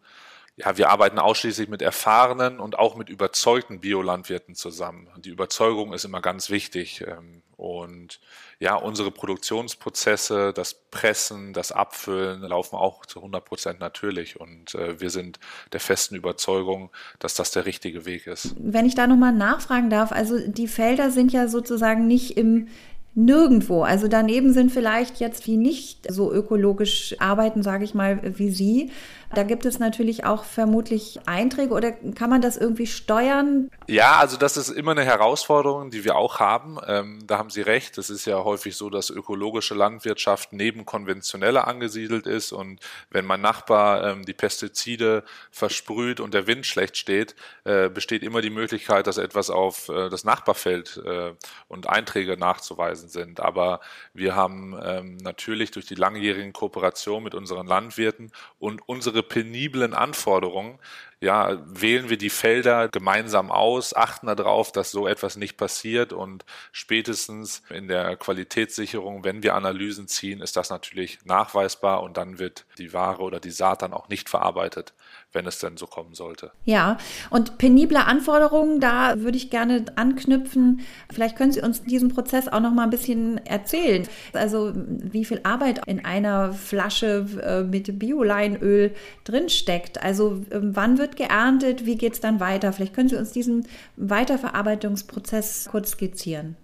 ja, 0.58 0.78
wir 0.78 0.90
arbeiten 0.90 1.20
ausschließlich 1.20 1.68
mit 1.68 1.82
erfahrenen 1.82 2.62
und 2.62 2.80
auch 2.80 2.96
mit 2.96 3.10
überzeugten 3.10 3.82
Biolandwirten 3.82 4.56
zusammen. 4.56 5.10
Die 5.18 5.30
Überzeugung 5.30 5.92
ist 5.92 6.06
immer 6.06 6.22
ganz 6.22 6.50
wichtig. 6.50 7.04
Ähm, 7.06 7.42
und 7.58 8.22
ja, 8.60 8.76
unsere 8.76 9.12
Produktionsprozesse, 9.12 10.54
das 10.54 10.74
Pressen, 10.74 11.52
das 11.52 11.74
Abfüllen 11.74 12.42
laufen 12.42 12.78
auch 12.78 13.06
zu 13.06 13.20
100 13.20 13.44
Prozent 13.44 13.80
natürlich. 13.82 14.40
Und 14.40 14.76
äh, 14.76 15.00
wir 15.02 15.10
sind 15.10 15.40
der 15.74 15.82
festen 15.82 16.16
Überzeugung, 16.16 16.90
dass 17.20 17.34
das 17.34 17.52
der 17.52 17.66
richtige 17.66 18.06
Weg 18.06 18.26
ist. 18.26 18.56
Wenn 18.58 18.86
ich 18.86 18.96
da 18.96 19.08
nochmal 19.08 19.34
nachfragen 19.34 19.90
darf, 19.90 20.14
also 20.14 20.38
die 20.48 20.70
Felder 20.70 21.12
sind 21.12 21.34
ja 21.34 21.50
sozusagen 21.50 22.08
nicht 22.08 22.38
im 22.38 22.70
nirgendwo. 23.16 23.84
Also 23.84 24.08
daneben 24.08 24.54
sind 24.54 24.72
vielleicht 24.72 25.20
jetzt 25.20 25.48
die 25.48 25.58
nicht 25.58 26.12
so 26.12 26.32
ökologisch 26.32 27.16
arbeiten, 27.20 27.64
sage 27.64 27.86
ich 27.86 27.94
mal, 27.94 28.20
wie 28.38 28.52
Sie. 28.52 28.92
Da 29.34 29.44
gibt 29.44 29.66
es 29.66 29.80
natürlich 29.80 30.24
auch 30.24 30.44
vermutlich 30.44 31.20
Einträge 31.26 31.74
oder 31.74 31.92
kann 31.92 32.30
man 32.30 32.42
das 32.42 32.58
irgendwie 32.58 32.88
steuern? 32.88 33.70
Ja, 33.88 34.18
also 34.18 34.38
das 34.38 34.56
ist 34.56 34.70
immer 34.70 34.92
eine 34.92 35.04
Herausforderung, 35.04 35.90
die 35.90 36.04
wir 36.04 36.16
auch 36.16 36.40
haben. 36.40 36.78
Ähm, 36.88 37.20
da 37.26 37.38
haben 37.38 37.50
Sie 37.50 37.62
recht. 37.62 37.98
Es 37.98 38.10
ist 38.10 38.26
ja 38.26 38.44
häufig 38.44 38.78
so, 38.78 38.90
dass 38.90 39.10
ökologische 39.10 39.76
Landwirtschaft 39.76 40.54
neben 40.54 40.86
konventioneller 40.86 41.68
angesiedelt 41.68 42.28
ist. 42.28 42.54
Und 42.54 42.80
wenn 43.10 43.26
mein 43.26 43.42
Nachbar 43.42 44.06
ähm, 44.06 44.26
die 44.26 44.34
Pestizide 44.34 45.24
versprüht 45.52 46.20
und 46.20 46.34
der 46.34 46.48
Wind 46.48 46.66
schlecht 46.66 46.96
steht, 46.96 47.36
äh, 47.64 47.90
besteht 47.90 48.24
immer 48.24 48.42
die 48.42 48.50
Möglichkeit, 48.50 49.08
dass 49.08 49.18
etwas 49.18 49.50
auf 49.50 49.90
äh, 49.90 50.10
das 50.10 50.24
Nachbarfeld 50.24 51.02
äh, 51.06 51.34
und 51.68 51.90
Einträge 51.90 52.38
nachzuweisen 52.38 53.05
sind. 53.08 53.40
Aber 53.40 53.80
wir 54.14 54.36
haben 54.36 54.78
ähm, 54.84 55.18
natürlich 55.18 55.72
durch 55.72 55.86
die 55.86 55.96
langjährigen 55.96 56.54
Kooperation 56.54 57.24
mit 57.24 57.36
unseren 57.36 57.68
Landwirten 57.68 58.32
und 58.60 58.88
unsere 58.88 59.24
peniblen 59.24 59.94
Anforderungen 59.94 60.80
ja, 61.22 61.58
wählen 61.66 62.10
wir 62.10 62.18
die 62.18 62.30
Felder 62.30 62.90
gemeinsam 62.90 63.52
aus, 63.52 63.96
achten 63.96 64.28
darauf, 64.28 64.72
dass 64.72 64.92
so 64.92 65.08
etwas 65.08 65.38
nicht 65.38 65.58
passiert 65.58 66.14
und 66.14 66.46
spätestens 66.72 67.64
in 67.70 67.88
der 67.88 68.16
Qualitätssicherung, 68.18 69.24
wenn 69.24 69.42
wir 69.42 69.56
Analysen 69.56 70.08
ziehen, 70.08 70.42
ist 70.42 70.56
das 70.56 70.70
natürlich 70.70 71.20
nachweisbar 71.26 72.04
und 72.04 72.18
dann 72.18 72.40
wird 72.40 72.66
die 72.78 72.94
Ware 72.94 73.22
oder 73.22 73.40
die 73.40 73.52
Saat 73.52 73.82
dann 73.82 73.94
auch 73.94 74.10
nicht 74.10 74.30
verarbeitet, 74.30 74.94
wenn 75.32 75.46
es 75.46 75.60
denn 75.60 75.78
so 75.78 75.88
kommen 75.88 76.14
sollte. 76.14 76.52
Ja, 76.66 76.98
und 77.30 77.58
penible 77.58 77.98
Anforderungen, 77.98 78.80
da 78.80 79.20
würde 79.20 79.38
ich 79.38 79.50
gerne 79.50 79.86
anknüpfen. 79.96 80.82
Vielleicht 81.12 81.38
können 81.38 81.52
Sie 81.52 81.62
uns 81.62 81.84
diesen 81.84 82.10
Prozess 82.10 82.48
auch 82.48 82.60
noch 82.60 82.72
mal 82.72 82.84
ein 82.84 82.90
bisschen 82.90 83.38
erzählen. 83.46 84.08
Also 84.34 84.74
wie 84.76 85.26
viel 85.26 85.42
Arbeit 85.44 85.82
in 85.88 86.04
einer 86.04 86.54
Flasche 86.54 87.26
äh, 87.42 87.64
mit 87.64 88.00
Bioleinöl 88.00 88.94
drinsteckt. 89.24 90.02
Also 90.02 90.44
ähm, 90.52 90.76
wann 90.76 90.98
wird 90.98 91.05
geerntet? 91.12 91.86
Wie 91.86 91.98
geht 91.98 92.14
es 92.14 92.20
dann 92.20 92.40
weiter? 92.40 92.74
Vielleicht 92.74 92.94
können 92.94 93.10
Sie 93.10 93.16
uns 93.16 93.32
diesen 93.32 93.68
Weiterverarbeitungsprozess 93.98 95.68
kurz 95.70 95.92
skizzieren. 95.92 96.58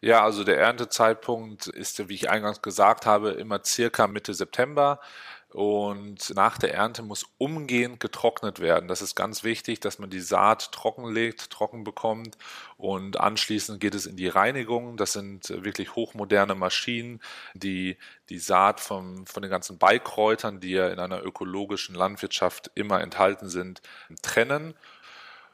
Ja, 0.00 0.22
also 0.22 0.44
der 0.44 0.58
Erntezeitpunkt 0.58 1.66
ist, 1.66 2.08
wie 2.08 2.14
ich 2.14 2.30
eingangs 2.30 2.62
gesagt 2.62 3.04
habe, 3.04 3.30
immer 3.30 3.60
circa 3.64 4.06
Mitte 4.06 4.32
September. 4.32 5.00
Und 5.50 6.34
nach 6.34 6.58
der 6.58 6.74
Ernte 6.74 7.02
muss 7.02 7.26
umgehend 7.38 8.00
getrocknet 8.00 8.60
werden. 8.60 8.86
Das 8.86 9.00
ist 9.00 9.14
ganz 9.14 9.44
wichtig, 9.44 9.80
dass 9.80 9.98
man 9.98 10.10
die 10.10 10.20
Saat 10.20 10.72
trocken 10.72 11.10
legt, 11.10 11.50
trocken 11.50 11.84
bekommt. 11.84 12.36
Und 12.76 13.18
anschließend 13.18 13.80
geht 13.80 13.94
es 13.94 14.04
in 14.04 14.16
die 14.16 14.28
Reinigung. 14.28 14.98
Das 14.98 15.14
sind 15.14 15.48
wirklich 15.48 15.94
hochmoderne 15.94 16.54
Maschinen, 16.54 17.20
die 17.54 17.96
die 18.28 18.38
Saat 18.38 18.80
vom, 18.80 19.26
von 19.26 19.42
den 19.42 19.50
ganzen 19.50 19.78
Beikräutern, 19.78 20.60
die 20.60 20.72
ja 20.72 20.88
in 20.88 20.98
einer 20.98 21.24
ökologischen 21.24 21.94
Landwirtschaft 21.94 22.70
immer 22.74 23.00
enthalten 23.00 23.48
sind, 23.48 23.80
trennen 24.20 24.74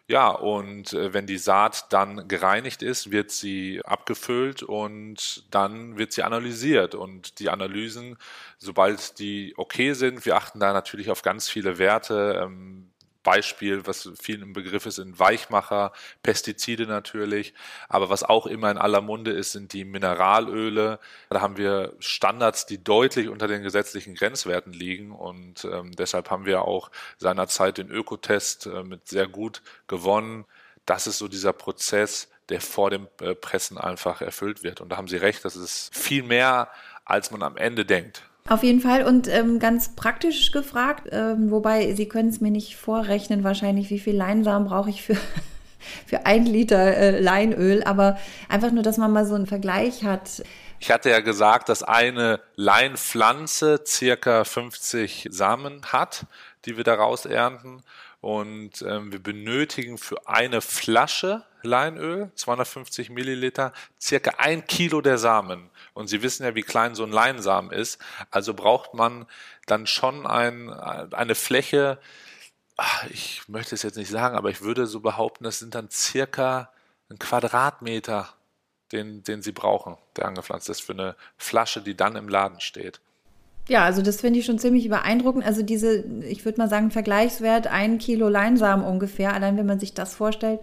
ja, 0.06 0.28
und 0.28 0.92
äh, 0.92 1.14
wenn 1.14 1.26
die 1.26 1.38
Saat 1.38 1.92
dann 1.92 2.28
gereinigt 2.28 2.82
ist, 2.82 3.10
wird 3.10 3.30
sie 3.30 3.80
abgefüllt 3.84 4.62
und 4.62 5.44
dann 5.50 5.96
wird 5.96 6.12
sie 6.12 6.22
analysiert. 6.22 6.94
Und 6.94 7.38
die 7.38 7.48
Analysen, 7.48 8.18
sobald 8.58 9.18
die 9.18 9.54
okay 9.56 9.94
sind, 9.94 10.26
wir 10.26 10.36
achten 10.36 10.60
da 10.60 10.74
natürlich 10.74 11.10
auf 11.10 11.22
ganz 11.22 11.48
viele 11.48 11.78
Werte, 11.78 12.40
ähm, 12.44 12.93
Beispiel, 13.24 13.84
was 13.86 14.08
viel 14.20 14.40
im 14.40 14.52
Begriff 14.52 14.86
ist, 14.86 14.96
sind 14.96 15.18
Weichmacher, 15.18 15.92
Pestizide 16.22 16.86
natürlich, 16.86 17.54
aber 17.88 18.08
was 18.08 18.22
auch 18.22 18.46
immer 18.46 18.70
in 18.70 18.78
aller 18.78 19.00
Munde 19.00 19.32
ist, 19.32 19.50
sind 19.50 19.72
die 19.72 19.84
Mineralöle. 19.84 21.00
Da 21.30 21.40
haben 21.40 21.56
wir 21.56 21.94
Standards, 21.98 22.66
die 22.66 22.84
deutlich 22.84 23.28
unter 23.28 23.48
den 23.48 23.64
gesetzlichen 23.64 24.14
Grenzwerten 24.14 24.72
liegen 24.72 25.10
und 25.10 25.64
ähm, 25.64 25.90
deshalb 25.96 26.30
haben 26.30 26.46
wir 26.46 26.62
auch 26.62 26.92
seinerzeit 27.18 27.78
den 27.78 27.90
Ökotest 27.90 28.66
äh, 28.66 28.84
mit 28.84 29.08
sehr 29.08 29.26
gut 29.26 29.62
gewonnen. 29.88 30.44
Das 30.86 31.08
ist 31.08 31.18
so 31.18 31.26
dieser 31.26 31.52
Prozess, 31.52 32.28
der 32.50 32.60
vor 32.60 32.90
dem 32.90 33.08
äh, 33.20 33.34
Pressen 33.34 33.78
einfach 33.78 34.20
erfüllt 34.20 34.62
wird. 34.62 34.80
Und 34.80 34.90
da 34.90 34.96
haben 34.96 35.08
Sie 35.08 35.16
recht, 35.16 35.44
das 35.44 35.56
ist 35.56 35.96
viel 35.96 36.22
mehr, 36.22 36.70
als 37.04 37.30
man 37.30 37.42
am 37.42 37.56
Ende 37.56 37.84
denkt. 37.84 38.22
Auf 38.46 38.62
jeden 38.62 38.82
Fall 38.82 39.04
und 39.04 39.26
ähm, 39.26 39.58
ganz 39.58 39.96
praktisch 39.96 40.50
gefragt, 40.50 41.08
ähm, 41.12 41.50
wobei 41.50 41.94
Sie 41.94 42.06
können 42.06 42.28
es 42.28 42.42
mir 42.42 42.50
nicht 42.50 42.76
vorrechnen, 42.76 43.42
wahrscheinlich, 43.42 43.88
wie 43.88 43.98
viel 43.98 44.14
Leinsamen 44.14 44.68
brauche 44.68 44.90
ich 44.90 45.02
für, 45.02 45.16
für 46.06 46.26
ein 46.26 46.44
Liter 46.44 46.94
äh, 46.94 47.20
Leinöl, 47.20 47.82
aber 47.84 48.18
einfach 48.50 48.70
nur, 48.70 48.82
dass 48.82 48.98
man 48.98 49.12
mal 49.12 49.24
so 49.24 49.34
einen 49.34 49.46
Vergleich 49.46 50.04
hat. 50.04 50.42
Ich 50.78 50.90
hatte 50.90 51.08
ja 51.08 51.20
gesagt, 51.20 51.70
dass 51.70 51.82
eine 51.82 52.38
Leinpflanze 52.54 53.82
circa 53.86 54.44
50 54.44 55.28
Samen 55.30 55.80
hat, 55.86 56.26
die 56.66 56.76
wir 56.76 56.84
daraus 56.84 57.24
ernten. 57.24 57.82
Und 58.20 58.82
ähm, 58.86 59.10
wir 59.10 59.22
benötigen 59.22 59.96
für 59.96 60.28
eine 60.28 60.60
Flasche 60.60 61.44
Leinöl, 61.64 62.30
250 62.34 63.10
Milliliter, 63.10 63.72
circa 64.00 64.32
ein 64.38 64.66
Kilo 64.66 65.00
der 65.00 65.18
Samen. 65.18 65.70
Und 65.92 66.08
Sie 66.08 66.22
wissen 66.22 66.44
ja, 66.44 66.54
wie 66.54 66.62
klein 66.62 66.94
so 66.94 67.04
ein 67.04 67.12
Leinsamen 67.12 67.70
ist. 67.70 67.98
Also 68.30 68.54
braucht 68.54 68.94
man 68.94 69.26
dann 69.66 69.86
schon 69.86 70.26
ein, 70.26 70.70
eine 70.70 71.34
Fläche, 71.34 71.98
ich 73.10 73.48
möchte 73.48 73.74
es 73.74 73.82
jetzt 73.82 73.96
nicht 73.96 74.10
sagen, 74.10 74.36
aber 74.36 74.50
ich 74.50 74.62
würde 74.62 74.86
so 74.86 75.00
behaupten, 75.00 75.44
das 75.44 75.58
sind 75.58 75.74
dann 75.74 75.90
circa 75.90 76.70
ein 77.10 77.18
Quadratmeter, 77.18 78.28
den, 78.92 79.22
den 79.22 79.42
Sie 79.42 79.52
brauchen, 79.52 79.96
der 80.16 80.26
angepflanzt 80.26 80.68
ist, 80.68 80.80
für 80.80 80.92
eine 80.92 81.16
Flasche, 81.36 81.82
die 81.82 81.96
dann 81.96 82.16
im 82.16 82.28
Laden 82.28 82.60
steht. 82.60 83.00
Ja, 83.68 83.84
also 83.84 84.02
das 84.02 84.20
finde 84.20 84.40
ich 84.40 84.46
schon 84.46 84.58
ziemlich 84.58 84.88
beeindruckend. 84.88 85.44
Also 85.44 85.62
diese, 85.62 86.04
ich 86.24 86.44
würde 86.44 86.58
mal 86.58 86.68
sagen, 86.68 86.90
Vergleichswert, 86.90 87.66
ein 87.66 87.98
Kilo 87.98 88.28
Leinsamen 88.28 88.84
ungefähr, 88.84 89.32
allein 89.32 89.56
wenn 89.56 89.66
man 89.66 89.80
sich 89.80 89.94
das 89.94 90.14
vorstellt, 90.14 90.60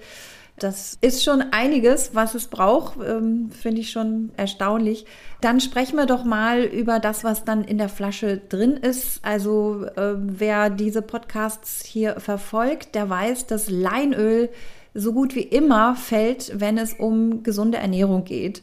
das 0.58 0.98
ist 1.02 1.24
schon 1.24 1.42
einiges, 1.52 2.14
was 2.14 2.36
es 2.36 2.48
braucht, 2.48 2.98
ähm, 3.04 3.50
finde 3.52 3.82
ich 3.82 3.90
schon 3.90 4.32
erstaunlich. 4.38 5.06
Dann 5.42 5.60
sprechen 5.60 5.98
wir 5.98 6.06
doch 6.06 6.24
mal 6.24 6.62
über 6.64 7.00
das, 7.00 7.24
was 7.24 7.44
dann 7.44 7.64
in 7.64 7.78
der 7.78 7.90
Flasche 7.90 8.38
drin 8.38 8.74
ist. 8.74 9.20
Also 9.24 9.86
äh, 9.96 10.14
wer 10.16 10.70
diese 10.70 11.02
Podcasts 11.02 11.84
hier 11.84 12.20
verfolgt, 12.20 12.94
der 12.96 13.10
weiß, 13.10 13.48
dass 13.48 13.70
Leinöl 13.70 14.50
so 14.94 15.14
gut 15.14 15.36
wie 15.36 15.42
immer 15.42 15.96
fällt, 15.96 16.60
wenn 16.60 16.78
es 16.78 16.94
um 16.94 17.44
gesunde 17.44 17.78
Ernährung 17.78 18.24
geht. 18.24 18.62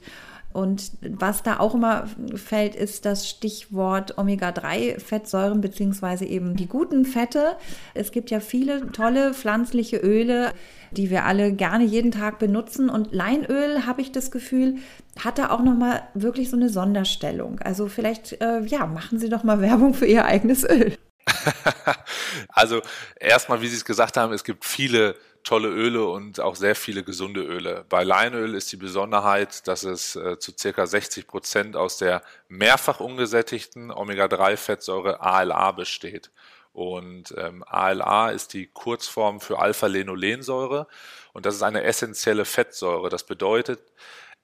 Und 0.53 0.93
was 1.03 1.43
da 1.43 1.61
auch 1.61 1.75
immer 1.75 2.09
fällt, 2.35 2.75
ist 2.75 3.05
das 3.05 3.29
Stichwort 3.29 4.17
Omega-3-Fettsäuren 4.17 5.61
beziehungsweise 5.61 6.25
eben 6.25 6.57
die 6.57 6.67
guten 6.67 7.05
Fette. 7.05 7.57
Es 7.95 8.13
gibt 8.13 8.31
ja 8.31 8.41
viele 8.41 8.91
tolle 8.93 9.35
pflanzliche 9.35 9.99
Öle, 9.99 10.53
die 10.91 11.11
wir 11.11 11.27
alle 11.27 11.53
gerne 11.53 11.85
jeden 11.85 12.11
Tag 12.11 12.39
benutzen. 12.39 12.89
Und 12.89 13.13
Leinöl, 13.13 13.87
habe 13.87 14.01
ich 14.01 14.11
das 14.11 14.31
Gefühl, 14.31 14.77
hat 15.23 15.39
da 15.39 15.51
auch 15.51 15.63
nochmal 15.63 16.03
wirklich 16.15 16.49
so 16.49 16.57
eine 16.57 16.71
Sonderstellung. 16.71 17.61
Also 17.61 17.89
vielleicht, 17.89 18.41
äh, 18.41 18.63
ja, 18.63 18.87
machen 18.87 19.19
Sie 19.19 19.29
doch 19.29 19.45
mal 19.45 19.61
Werbung 19.61 19.93
für 19.93 20.07
Ihr 20.07 20.25
eigenes 20.25 20.65
Öl. 20.65 20.97
also 22.49 22.81
erstmal, 23.21 23.61
wie 23.61 23.69
Sie 23.69 23.77
es 23.77 23.85
gesagt 23.85 24.17
haben, 24.17 24.33
es 24.33 24.45
gibt 24.45 24.65
viele 24.65 25.15
tolle 25.45 25.69
Öle 25.69 26.07
und 26.07 26.41
auch 26.41 26.57
sehr 26.57 26.75
viele 26.75 27.03
gesunde 27.03 27.43
Öle. 27.43 27.85
Bei 27.89 28.05
Leinöl 28.05 28.55
ist 28.55 28.71
die 28.73 28.77
Besonderheit, 28.77 29.67
dass 29.67 29.83
es 29.83 30.17
äh, 30.17 30.39
zu 30.39 30.53
circa 30.57 30.87
60 30.87 31.27
Prozent 31.27 31.77
aus 31.77 31.99
der 31.99 32.23
mehrfach 32.49 33.01
ungesättigten 33.01 33.91
Omega-3-Fettsäure 33.91 35.21
ALA 35.21 35.73
besteht. 35.73 36.31
Und 36.73 37.35
ähm, 37.37 37.65
ALA 37.67 38.31
ist 38.31 38.53
die 38.53 38.67
Kurzform 38.67 39.41
für 39.41 39.59
Alpha-Linolensäure 39.59 40.87
und 41.33 41.47
das 41.47 41.55
ist 41.57 41.63
eine 41.63 41.83
essentielle 41.83 42.45
Fettsäure. 42.45 43.09
Das 43.09 43.25
bedeutet 43.25 43.81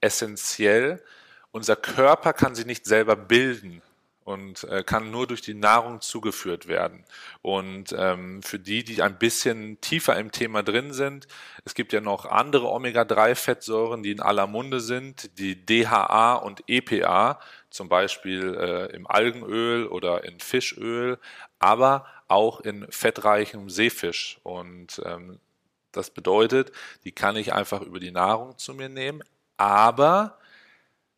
essentiell, 0.01 1.03
unser 1.53 1.77
Körper 1.77 2.33
kann 2.33 2.55
sie 2.55 2.65
nicht 2.65 2.87
selber 2.87 3.15
bilden 3.15 3.83
und 4.25 4.65
äh, 4.65 4.83
kann 4.83 5.11
nur 5.11 5.27
durch 5.27 5.43
die 5.43 5.55
Nahrung 5.55 6.01
zugeführt 6.01 6.67
werden. 6.67 7.05
Und 7.43 7.95
ähm, 7.97 8.43
für 8.43 8.59
die, 8.59 8.83
die 8.83 9.03
ein 9.03 9.19
bisschen 9.19 9.81
tiefer 9.81 10.17
im 10.19 10.33
Thema 10.33 10.63
drin 10.63 10.93
sind, 10.93 11.27
es 11.65 11.75
gibt 11.75 11.93
ja 11.93 12.01
noch 12.01 12.25
andere 12.25 12.69
Omega-3-Fettsäuren, 12.71 14.03
die 14.03 14.11
in 14.11 14.21
aller 14.21 14.47
Munde 14.47 14.81
sind, 14.81 15.39
die 15.39 15.65
DHA 15.65 16.35
und 16.35 16.65
EPA, 16.67 17.39
zum 17.69 17.89
Beispiel 17.89 18.55
äh, 18.55 18.97
im 18.97 19.07
Algenöl 19.07 19.87
oder 19.87 20.25
in 20.25 20.41
Fischöl, 20.41 21.19
aber 21.59 22.07
auch 22.29 22.61
in 22.61 22.91
fettreichem 22.91 23.69
Seefisch. 23.69 24.39
Und 24.43 25.03
ähm, 25.05 25.39
das 25.93 26.11
bedeutet, 26.11 26.73
die 27.05 27.13
kann 27.13 27.37
ich 27.37 27.53
einfach 27.53 27.83
über 27.83 28.01
die 28.01 28.11
Nahrung 28.11 28.57
zu 28.59 28.75
mir 28.75 28.89
nehmen, 28.89 29.23
aber 29.57 30.39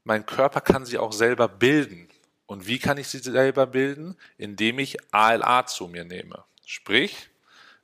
mein 0.04 0.26
Körper 0.26 0.60
kann 0.60 0.84
sie 0.84 0.98
auch 0.98 1.12
selber 1.12 1.48
bilden. 1.48 2.08
Und 2.46 2.66
wie 2.66 2.78
kann 2.78 2.98
ich 2.98 3.08
sie 3.08 3.18
selber 3.18 3.66
bilden? 3.66 4.16
Indem 4.38 4.78
ich 4.78 4.96
ALA 5.12 5.66
zu 5.66 5.88
mir 5.88 6.04
nehme. 6.04 6.44
Sprich, 6.64 7.28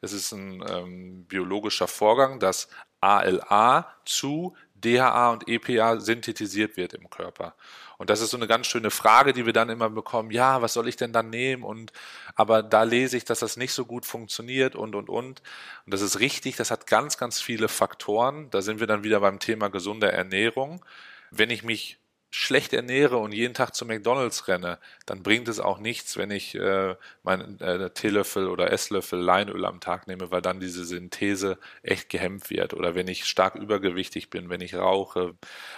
es 0.00 0.12
ist 0.12 0.32
ein 0.32 0.64
ähm, 0.68 1.24
biologischer 1.26 1.88
Vorgang, 1.88 2.40
dass 2.40 2.68
ALA 3.00 3.86
zu 4.04 4.56
DHA 4.74 5.30
und 5.30 5.48
EPA 5.48 6.00
synthetisiert 6.00 6.76
wird 6.76 6.92
im 6.94 7.08
Körper. 7.08 7.54
Und 7.98 8.10
das 8.10 8.20
ist 8.20 8.30
so 8.30 8.36
eine 8.36 8.48
ganz 8.48 8.66
schöne 8.66 8.90
Frage, 8.90 9.32
die 9.32 9.46
wir 9.46 9.52
dann 9.52 9.68
immer 9.68 9.88
bekommen. 9.88 10.32
Ja, 10.32 10.60
was 10.60 10.72
soll 10.72 10.88
ich 10.88 10.96
denn 10.96 11.12
dann 11.12 11.30
nehmen? 11.30 11.62
Und, 11.62 11.92
aber 12.34 12.64
da 12.64 12.82
lese 12.82 13.16
ich, 13.16 13.24
dass 13.24 13.38
das 13.38 13.56
nicht 13.56 13.72
so 13.72 13.84
gut 13.84 14.06
funktioniert 14.06 14.74
und, 14.74 14.96
und, 14.96 15.08
und. 15.08 15.42
Und 15.86 15.94
das 15.94 16.00
ist 16.00 16.18
richtig. 16.18 16.56
Das 16.56 16.72
hat 16.72 16.88
ganz, 16.88 17.16
ganz 17.16 17.40
viele 17.40 17.68
Faktoren. 17.68 18.50
Da 18.50 18.60
sind 18.60 18.80
wir 18.80 18.88
dann 18.88 19.04
wieder 19.04 19.20
beim 19.20 19.38
Thema 19.38 19.68
gesunde 19.68 20.10
Ernährung. 20.10 20.84
Wenn 21.30 21.50
ich 21.50 21.62
mich 21.62 22.01
schlecht 22.34 22.72
ernähre 22.72 23.18
und 23.18 23.32
jeden 23.32 23.52
Tag 23.52 23.74
zu 23.74 23.84
McDonalds 23.84 24.48
renne, 24.48 24.78
dann 25.04 25.22
bringt 25.22 25.48
es 25.48 25.60
auch 25.60 25.78
nichts, 25.78 26.16
wenn 26.16 26.30
ich 26.30 26.54
äh, 26.54 26.96
meinen 27.22 27.60
äh, 27.60 27.90
Teelöffel 27.90 28.48
oder 28.48 28.72
Esslöffel 28.72 29.20
Leinöl 29.20 29.66
am 29.66 29.80
Tag 29.80 30.06
nehme, 30.08 30.30
weil 30.30 30.40
dann 30.40 30.58
diese 30.58 30.86
Synthese 30.86 31.58
echt 31.82 32.08
gehemmt 32.08 32.48
wird. 32.48 32.72
Oder 32.72 32.94
wenn 32.94 33.06
ich 33.06 33.26
stark 33.26 33.56
übergewichtig 33.56 34.30
bin, 34.30 34.48
wenn 34.48 34.62
ich 34.62 34.74
rauche. 34.74 35.34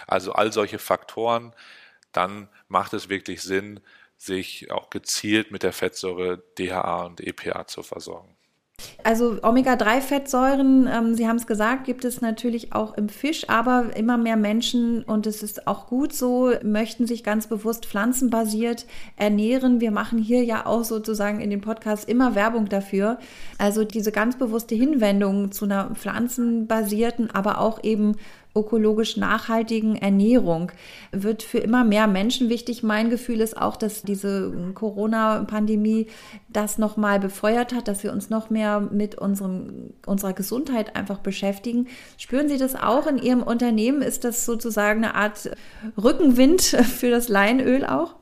Also 0.07 0.31
all 0.31 0.53
solche 0.53 0.79
Faktoren, 0.79 1.53
dann 2.13 2.47
macht 2.69 2.93
es 2.93 3.09
wirklich 3.09 3.41
Sinn, 3.41 3.81
sich 4.17 4.71
auch 4.71 4.89
gezielt 4.89 5.51
mit 5.51 5.63
der 5.63 5.73
Fettsäure 5.73 6.41
DHA 6.57 7.05
und 7.05 7.19
EPA 7.21 7.67
zu 7.67 7.83
versorgen. 7.83 8.34
Also 9.05 9.37
Omega-3-Fettsäuren, 9.43 10.89
ähm, 10.91 11.13
Sie 11.13 11.27
haben 11.27 11.35
es 11.35 11.45
gesagt, 11.45 11.85
gibt 11.85 12.05
es 12.05 12.21
natürlich 12.21 12.73
auch 12.73 12.95
im 12.95 13.07
Fisch, 13.07 13.47
aber 13.49 13.95
immer 13.95 14.17
mehr 14.17 14.35
Menschen, 14.35 15.03
und 15.03 15.27
es 15.27 15.43
ist 15.43 15.67
auch 15.67 15.85
gut 15.85 16.11
so, 16.11 16.51
möchten 16.63 17.05
sich 17.05 17.23
ganz 17.23 17.45
bewusst 17.45 17.85
pflanzenbasiert 17.85 18.87
ernähren. 19.15 19.79
Wir 19.79 19.91
machen 19.91 20.17
hier 20.17 20.43
ja 20.43 20.65
auch 20.65 20.83
sozusagen 20.83 21.39
in 21.39 21.51
dem 21.51 21.61
Podcast 21.61 22.09
immer 22.09 22.33
Werbung 22.33 22.67
dafür. 22.67 23.19
Also 23.59 23.83
diese 23.83 24.11
ganz 24.11 24.37
bewusste 24.37 24.73
Hinwendung 24.73 25.51
zu 25.51 25.65
einer 25.65 25.91
pflanzenbasierten, 25.93 27.29
aber 27.29 27.59
auch 27.61 27.83
eben 27.83 28.15
ökologisch 28.55 29.17
nachhaltigen 29.17 29.95
Ernährung 29.95 30.71
wird 31.11 31.43
für 31.43 31.59
immer 31.59 31.83
mehr 31.83 32.07
Menschen 32.07 32.49
wichtig. 32.49 32.83
Mein 32.83 33.09
Gefühl 33.09 33.41
ist 33.41 33.57
auch, 33.57 33.75
dass 33.75 34.03
diese 34.03 34.71
Corona-Pandemie 34.73 36.07
das 36.49 36.77
nochmal 36.77 37.19
befeuert 37.19 37.73
hat, 37.73 37.87
dass 37.87 38.03
wir 38.03 38.13
uns 38.13 38.29
noch 38.29 38.49
mehr 38.49 38.79
mit 38.79 39.15
unserem, 39.15 39.93
unserer 40.05 40.33
Gesundheit 40.33 40.95
einfach 40.95 41.19
beschäftigen. 41.19 41.87
Spüren 42.17 42.47
Sie 42.47 42.57
das 42.57 42.75
auch 42.75 43.07
in 43.07 43.17
Ihrem 43.17 43.43
Unternehmen? 43.43 44.01
Ist 44.01 44.23
das 44.23 44.45
sozusagen 44.45 45.03
eine 45.03 45.15
Art 45.15 45.51
Rückenwind 46.01 46.61
für 46.61 47.09
das 47.09 47.27
Leinöl 47.27 47.85
auch? 47.85 48.15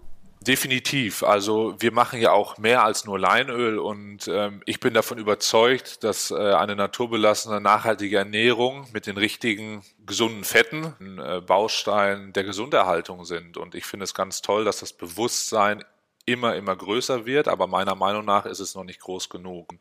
Definitiv. 0.46 1.24
Also 1.24 1.76
wir 1.80 1.94
machen 1.94 2.20
ja 2.20 2.34
auch 2.34 2.58
mehr 2.58 2.84
als 2.84 3.06
nur 3.06 3.18
Leinöl 3.18 3.80
und 3.80 4.28
ähm, 4.28 4.62
ich 4.66 4.82
bin 4.82 4.94
davon 4.94 5.18
überzeugt, 5.18 6.04
dass 6.04 6.32
äh, 6.32 6.36
eine 6.36 6.76
naturbelassene, 6.76 7.62
nachhaltige 7.62 8.18
Ernährung 8.18 8.86
mit 8.92 9.08
den 9.08 9.16
richtigen 9.16 9.86
gesunden 10.06 10.44
Fetten 10.44 10.94
ein 11.00 11.20
äh, 11.20 11.40
Baustein 11.40 12.34
der 12.34 12.44
Gesunderhaltung 12.44 13.24
sind. 13.24 13.56
Und 13.56 13.74
ich 13.74 13.86
finde 13.86 14.04
es 14.04 14.14
ganz 14.14 14.42
toll, 14.42 14.66
dass 14.66 14.82
das 14.82 14.92
Bewusstsein 14.92 15.86
immer, 16.26 16.56
immer 16.56 16.76
größer 16.76 17.26
wird, 17.26 17.48
aber 17.48 17.68
meiner 17.68 17.96
Meinung 17.96 18.26
nach 18.26 18.46
ist 18.46 18.60
es 18.60 18.76
noch 18.76 18.84
nicht 18.84 19.00
groß 19.00 19.30
genug. 19.30 19.74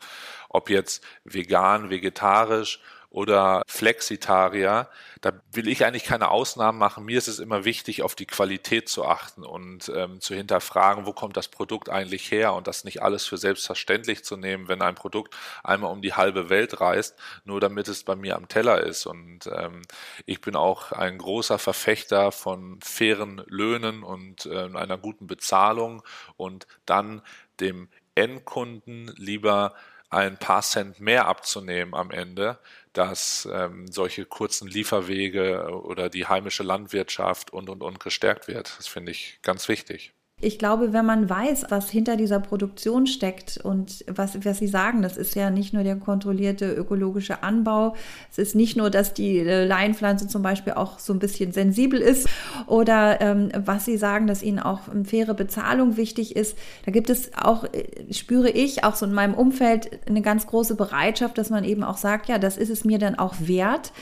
Ob 0.48 0.70
jetzt 0.70 1.04
vegan, 1.24 1.90
vegetarisch 1.90 2.80
oder 3.12 3.62
Flexitarier, 3.66 4.88
da 5.20 5.32
will 5.52 5.68
ich 5.68 5.84
eigentlich 5.84 6.04
keine 6.04 6.30
Ausnahmen 6.30 6.78
machen. 6.78 7.04
Mir 7.04 7.18
ist 7.18 7.28
es 7.28 7.40
immer 7.40 7.66
wichtig, 7.66 8.02
auf 8.02 8.14
die 8.14 8.26
Qualität 8.26 8.88
zu 8.88 9.04
achten 9.04 9.44
und 9.44 9.92
ähm, 9.94 10.20
zu 10.20 10.34
hinterfragen, 10.34 11.04
wo 11.04 11.12
kommt 11.12 11.36
das 11.36 11.48
Produkt 11.48 11.90
eigentlich 11.90 12.30
her 12.30 12.54
und 12.54 12.66
das 12.66 12.84
nicht 12.84 13.02
alles 13.02 13.26
für 13.26 13.36
selbstverständlich 13.36 14.24
zu 14.24 14.38
nehmen, 14.38 14.68
wenn 14.68 14.80
ein 14.80 14.94
Produkt 14.94 15.36
einmal 15.62 15.92
um 15.92 16.00
die 16.00 16.14
halbe 16.14 16.48
Welt 16.48 16.80
reist, 16.80 17.14
nur 17.44 17.60
damit 17.60 17.86
es 17.88 18.02
bei 18.02 18.16
mir 18.16 18.34
am 18.34 18.48
Teller 18.48 18.80
ist. 18.82 19.04
Und 19.04 19.46
ähm, 19.46 19.82
ich 20.24 20.40
bin 20.40 20.56
auch 20.56 20.92
ein 20.92 21.18
großer 21.18 21.58
Verfechter 21.58 22.32
von 22.32 22.80
fairen 22.82 23.42
Löhnen 23.46 24.02
und 24.02 24.46
äh, 24.46 24.70
einer 24.72 24.96
guten 24.96 25.26
Bezahlung 25.26 26.02
und 26.38 26.66
dann 26.86 27.20
dem 27.60 27.90
Endkunden 28.14 29.12
lieber 29.16 29.74
ein 30.12 30.36
paar 30.36 30.60
Cent 30.60 31.00
mehr 31.00 31.26
abzunehmen 31.26 31.94
am 31.94 32.10
Ende, 32.10 32.58
dass 32.92 33.48
ähm, 33.52 33.86
solche 33.90 34.24
kurzen 34.26 34.68
Lieferwege 34.68 35.68
oder 35.84 36.08
die 36.08 36.26
heimische 36.26 36.62
Landwirtschaft 36.62 37.52
und 37.52 37.68
und 37.70 37.82
und 37.82 38.00
gestärkt 38.00 38.48
wird. 38.48 38.74
Das 38.78 38.86
finde 38.88 39.12
ich 39.12 39.38
ganz 39.42 39.68
wichtig. 39.68 40.12
Ich 40.44 40.58
glaube, 40.58 40.92
wenn 40.92 41.06
man 41.06 41.30
weiß, 41.30 41.66
was 41.68 41.88
hinter 41.88 42.16
dieser 42.16 42.40
Produktion 42.40 43.06
steckt 43.06 43.60
und 43.62 44.04
was, 44.08 44.44
was 44.44 44.58
Sie 44.58 44.66
sagen, 44.66 45.00
das 45.00 45.16
ist 45.16 45.36
ja 45.36 45.50
nicht 45.50 45.72
nur 45.72 45.84
der 45.84 45.94
kontrollierte 45.94 46.72
ökologische 46.72 47.44
Anbau, 47.44 47.94
es 48.28 48.38
ist 48.38 48.56
nicht 48.56 48.76
nur, 48.76 48.90
dass 48.90 49.14
die 49.14 49.38
äh, 49.38 49.64
Leinpflanze 49.64 50.26
zum 50.26 50.42
Beispiel 50.42 50.72
auch 50.72 50.98
so 50.98 51.12
ein 51.12 51.20
bisschen 51.20 51.52
sensibel 51.52 52.00
ist 52.00 52.28
oder 52.66 53.20
ähm, 53.20 53.50
was 53.56 53.84
Sie 53.84 53.96
sagen, 53.96 54.26
dass 54.26 54.42
Ihnen 54.42 54.58
auch 54.58 54.88
eine 54.88 55.04
faire 55.04 55.34
Bezahlung 55.34 55.96
wichtig 55.96 56.34
ist. 56.34 56.58
Da 56.84 56.90
gibt 56.90 57.08
es 57.08 57.30
auch, 57.36 57.62
äh, 57.64 58.12
spüre 58.12 58.50
ich 58.50 58.82
auch 58.82 58.96
so 58.96 59.06
in 59.06 59.14
meinem 59.14 59.34
Umfeld 59.34 60.00
eine 60.08 60.22
ganz 60.22 60.48
große 60.48 60.74
Bereitschaft, 60.74 61.38
dass 61.38 61.50
man 61.50 61.62
eben 61.62 61.84
auch 61.84 61.98
sagt, 61.98 62.28
ja, 62.28 62.38
das 62.38 62.56
ist 62.56 62.70
es 62.70 62.84
mir 62.84 62.98
dann 62.98 63.14
auch 63.14 63.36
wert 63.38 63.92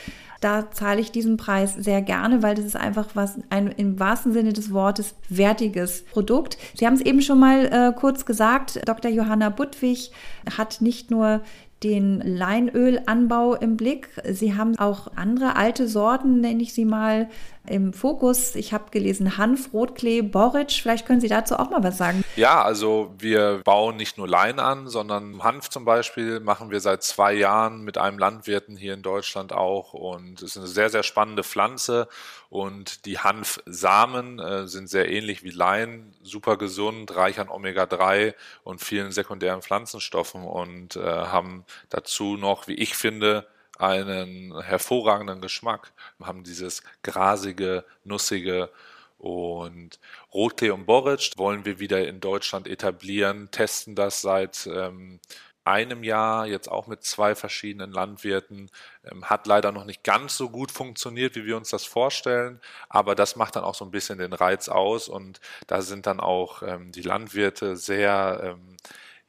da 0.41 0.71
zahle 0.71 0.99
ich 0.99 1.11
diesen 1.11 1.37
Preis 1.37 1.75
sehr 1.75 2.01
gerne, 2.01 2.43
weil 2.43 2.55
das 2.55 2.65
ist 2.65 2.75
einfach 2.75 3.09
was 3.13 3.39
ein 3.49 3.67
im 3.67 3.99
wahrsten 3.99 4.33
Sinne 4.33 4.53
des 4.53 4.73
Wortes 4.73 5.15
wertiges 5.29 6.03
Produkt. 6.03 6.57
Sie 6.75 6.85
haben 6.85 6.95
es 6.95 7.01
eben 7.01 7.21
schon 7.21 7.39
mal 7.39 7.65
äh, 7.65 7.93
kurz 7.97 8.25
gesagt, 8.25 8.81
Dr. 8.85 9.09
Johanna 9.09 9.49
Budwig 9.49 10.11
hat 10.57 10.81
nicht 10.81 11.11
nur 11.11 11.41
den 11.83 12.21
Leinölanbau 12.21 13.55
im 13.55 13.77
Blick. 13.77 14.09
Sie 14.29 14.55
haben 14.55 14.77
auch 14.77 15.07
andere 15.15 15.55
alte 15.55 15.87
Sorten, 15.87 16.41
nenne 16.41 16.61
ich 16.61 16.73
sie 16.73 16.85
mal, 16.85 17.29
im 17.67 17.93
Fokus. 17.93 18.55
Ich 18.55 18.73
habe 18.73 18.89
gelesen 18.91 19.37
Hanf, 19.37 19.71
Rotklee, 19.73 20.21
Boric. 20.21 20.71
Vielleicht 20.71 21.05
können 21.05 21.21
Sie 21.21 21.27
dazu 21.27 21.57
auch 21.57 21.69
mal 21.69 21.83
was 21.83 21.97
sagen. 21.97 22.23
Ja, 22.35 22.61
also 22.63 23.13
wir 23.19 23.61
bauen 23.63 23.97
nicht 23.97 24.17
nur 24.17 24.27
Lein 24.27 24.59
an, 24.59 24.87
sondern 24.87 25.43
Hanf 25.43 25.69
zum 25.69 25.85
Beispiel 25.85 26.39
machen 26.39 26.71
wir 26.71 26.79
seit 26.79 27.03
zwei 27.03 27.33
Jahren 27.33 27.83
mit 27.83 27.97
einem 27.97 28.17
Landwirten 28.17 28.75
hier 28.75 28.93
in 28.93 29.03
Deutschland 29.03 29.53
auch. 29.53 29.93
Und 29.93 30.41
es 30.41 30.51
ist 30.51 30.57
eine 30.57 30.67
sehr, 30.67 30.89
sehr 30.89 31.03
spannende 31.03 31.43
Pflanze. 31.43 32.07
Und 32.49 33.05
die 33.05 33.19
Hanfsamen 33.19 34.39
äh, 34.39 34.67
sind 34.67 34.89
sehr 34.89 35.09
ähnlich 35.09 35.43
wie 35.43 35.51
Lein, 35.51 36.13
super 36.23 36.57
gesund, 36.57 37.15
reich 37.15 37.39
an 37.39 37.47
Omega-3 37.47 38.33
und 38.63 38.81
vielen 38.81 39.11
sekundären 39.11 39.61
Pflanzenstoffen 39.61 40.43
und 40.43 40.95
äh, 40.95 41.01
haben 41.01 41.63
dazu 41.89 42.35
noch, 42.37 42.67
wie 42.67 42.73
ich 42.75 42.95
finde, 42.95 43.47
einen 43.81 44.61
hervorragenden 44.61 45.41
Geschmack, 45.41 45.91
haben 46.21 46.43
dieses 46.43 46.83
grasige, 47.03 47.83
nussige 48.03 48.69
und 49.17 49.99
Rotklee 50.33 50.71
und 50.71 50.85
Boric 50.85 51.31
wollen 51.37 51.65
wir 51.65 51.79
wieder 51.79 52.07
in 52.07 52.19
Deutschland 52.19 52.67
etablieren, 52.67 53.49
testen 53.51 53.95
das 53.95 54.21
seit 54.21 54.67
ähm, 54.67 55.19
einem 55.63 56.03
Jahr, 56.03 56.47
jetzt 56.47 56.71
auch 56.71 56.87
mit 56.87 57.03
zwei 57.03 57.35
verschiedenen 57.35 57.91
Landwirten. 57.91 58.71
Ähm, 59.05 59.29
hat 59.29 59.45
leider 59.45 59.71
noch 59.71 59.85
nicht 59.85 60.03
ganz 60.03 60.37
so 60.37 60.49
gut 60.49 60.71
funktioniert, 60.71 61.35
wie 61.35 61.45
wir 61.45 61.57
uns 61.57 61.69
das 61.69 61.85
vorstellen, 61.85 62.59
aber 62.89 63.15
das 63.15 63.35
macht 63.35 63.55
dann 63.55 63.63
auch 63.63 63.75
so 63.75 63.85
ein 63.85 63.91
bisschen 63.91 64.17
den 64.17 64.33
Reiz 64.33 64.69
aus 64.69 65.07
und 65.07 65.39
da 65.67 65.81
sind 65.81 66.07
dann 66.07 66.19
auch 66.19 66.63
ähm, 66.63 66.91
die 66.91 67.03
Landwirte 67.03 67.75
sehr 67.75 68.41
ähm, 68.43 68.70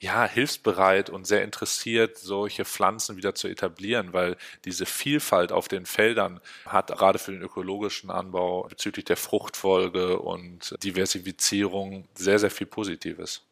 ja, 0.02 0.26
hilfsbereit 0.26 1.10
und 1.10 1.28
sehr 1.28 1.44
interessiert, 1.44 2.18
solche 2.18 2.64
Pflanzen 2.64 3.16
wieder 3.16 3.36
zu 3.36 3.46
etablieren, 3.46 4.12
weil 4.12 4.36
diese 4.64 4.84
Vielfalt 4.84 5.52
auf 5.52 5.68
den 5.68 5.86
Feldern 5.86 6.40
hat 6.66 6.88
gerade 6.88 7.20
für 7.20 7.30
den 7.30 7.40
ökologischen 7.40 8.10
Anbau 8.10 8.64
bezüglich 8.64 9.04
der 9.04 9.16
Fruchtfolge 9.16 10.18
und 10.18 10.74
Diversifizierung 10.82 12.08
sehr, 12.14 12.40
sehr 12.40 12.50
viel 12.50 12.66
Positives. 12.66 13.46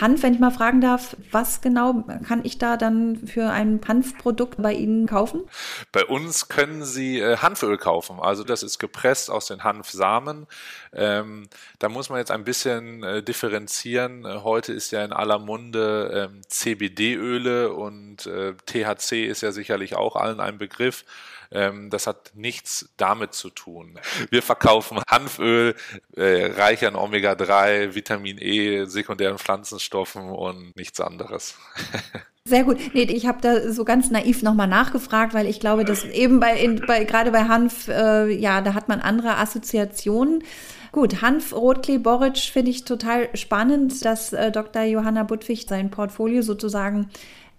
Hanf, 0.00 0.22
wenn 0.22 0.34
ich 0.34 0.40
mal 0.40 0.50
fragen 0.50 0.80
darf, 0.80 1.16
was 1.30 1.60
genau 1.60 2.04
kann 2.26 2.44
ich 2.44 2.58
da 2.58 2.76
dann 2.76 3.16
für 3.26 3.50
ein 3.50 3.80
Hanfprodukt 3.86 4.60
bei 4.62 4.72
Ihnen 4.72 5.06
kaufen? 5.06 5.42
Bei 5.92 6.04
uns 6.04 6.48
können 6.48 6.84
Sie 6.84 7.18
äh, 7.18 7.38
Hanföl 7.38 7.78
kaufen. 7.78 8.18
Also 8.20 8.44
das 8.44 8.62
ist 8.62 8.78
gepresst 8.78 9.30
aus 9.30 9.46
den 9.46 9.64
Hanfsamen. 9.64 10.46
Ähm, 10.92 11.48
da 11.78 11.88
muss 11.88 12.10
man 12.10 12.18
jetzt 12.18 12.30
ein 12.30 12.44
bisschen 12.44 13.02
äh, 13.02 13.22
differenzieren. 13.22 14.24
Äh, 14.24 14.40
heute 14.42 14.72
ist 14.72 14.90
ja 14.90 15.04
in 15.04 15.12
aller 15.12 15.38
Munde 15.38 16.30
ähm, 16.30 16.42
CBD-Öle 16.48 17.72
und 17.72 18.26
äh, 18.26 18.54
THC 18.66 19.26
ist 19.26 19.42
ja 19.42 19.52
sicherlich 19.52 19.96
auch 19.96 20.16
allen 20.16 20.40
ein 20.40 20.58
Begriff. 20.58 21.04
Ähm, 21.52 21.90
das 21.90 22.06
hat 22.06 22.32
nichts 22.34 22.90
damit 22.96 23.34
zu 23.34 23.50
tun. 23.50 23.98
Wir 24.30 24.42
verkaufen 24.42 25.00
Hanföl, 25.08 25.74
äh, 26.16 26.46
reich 26.52 26.86
an 26.86 26.96
Omega-3, 26.96 27.94
Vitamin 27.94 28.38
E, 28.38 28.86
sekundären 28.86 29.38
Pflanzenstoffen 29.38 30.30
und 30.30 30.74
nichts 30.76 31.00
anderes. 31.00 31.56
Sehr 32.44 32.64
gut. 32.64 32.78
Nee, 32.92 33.02
ich 33.02 33.26
habe 33.26 33.40
da 33.40 33.70
so 33.70 33.84
ganz 33.84 34.10
naiv 34.10 34.42
nochmal 34.42 34.66
nachgefragt, 34.66 35.32
weil 35.32 35.46
ich 35.46 35.60
glaube, 35.60 35.84
dass 35.84 36.04
eben 36.04 36.40
bei, 36.40 36.80
bei 36.86 37.04
gerade 37.04 37.30
bei 37.30 37.44
Hanf, 37.44 37.86
äh, 37.86 38.32
ja, 38.32 38.60
da 38.60 38.74
hat 38.74 38.88
man 38.88 39.00
andere 39.00 39.36
Assoziationen. 39.36 40.42
Gut, 40.90 41.22
Hanf 41.22 41.54
Rotklee 41.54 41.98
Boric 41.98 42.36
finde 42.38 42.70
ich 42.70 42.84
total 42.84 43.34
spannend, 43.34 44.04
dass 44.04 44.32
äh, 44.32 44.50
Dr. 44.50 44.82
Johanna 44.82 45.22
Budwig 45.22 45.66
sein 45.68 45.90
Portfolio 45.90 46.42
sozusagen 46.42 47.08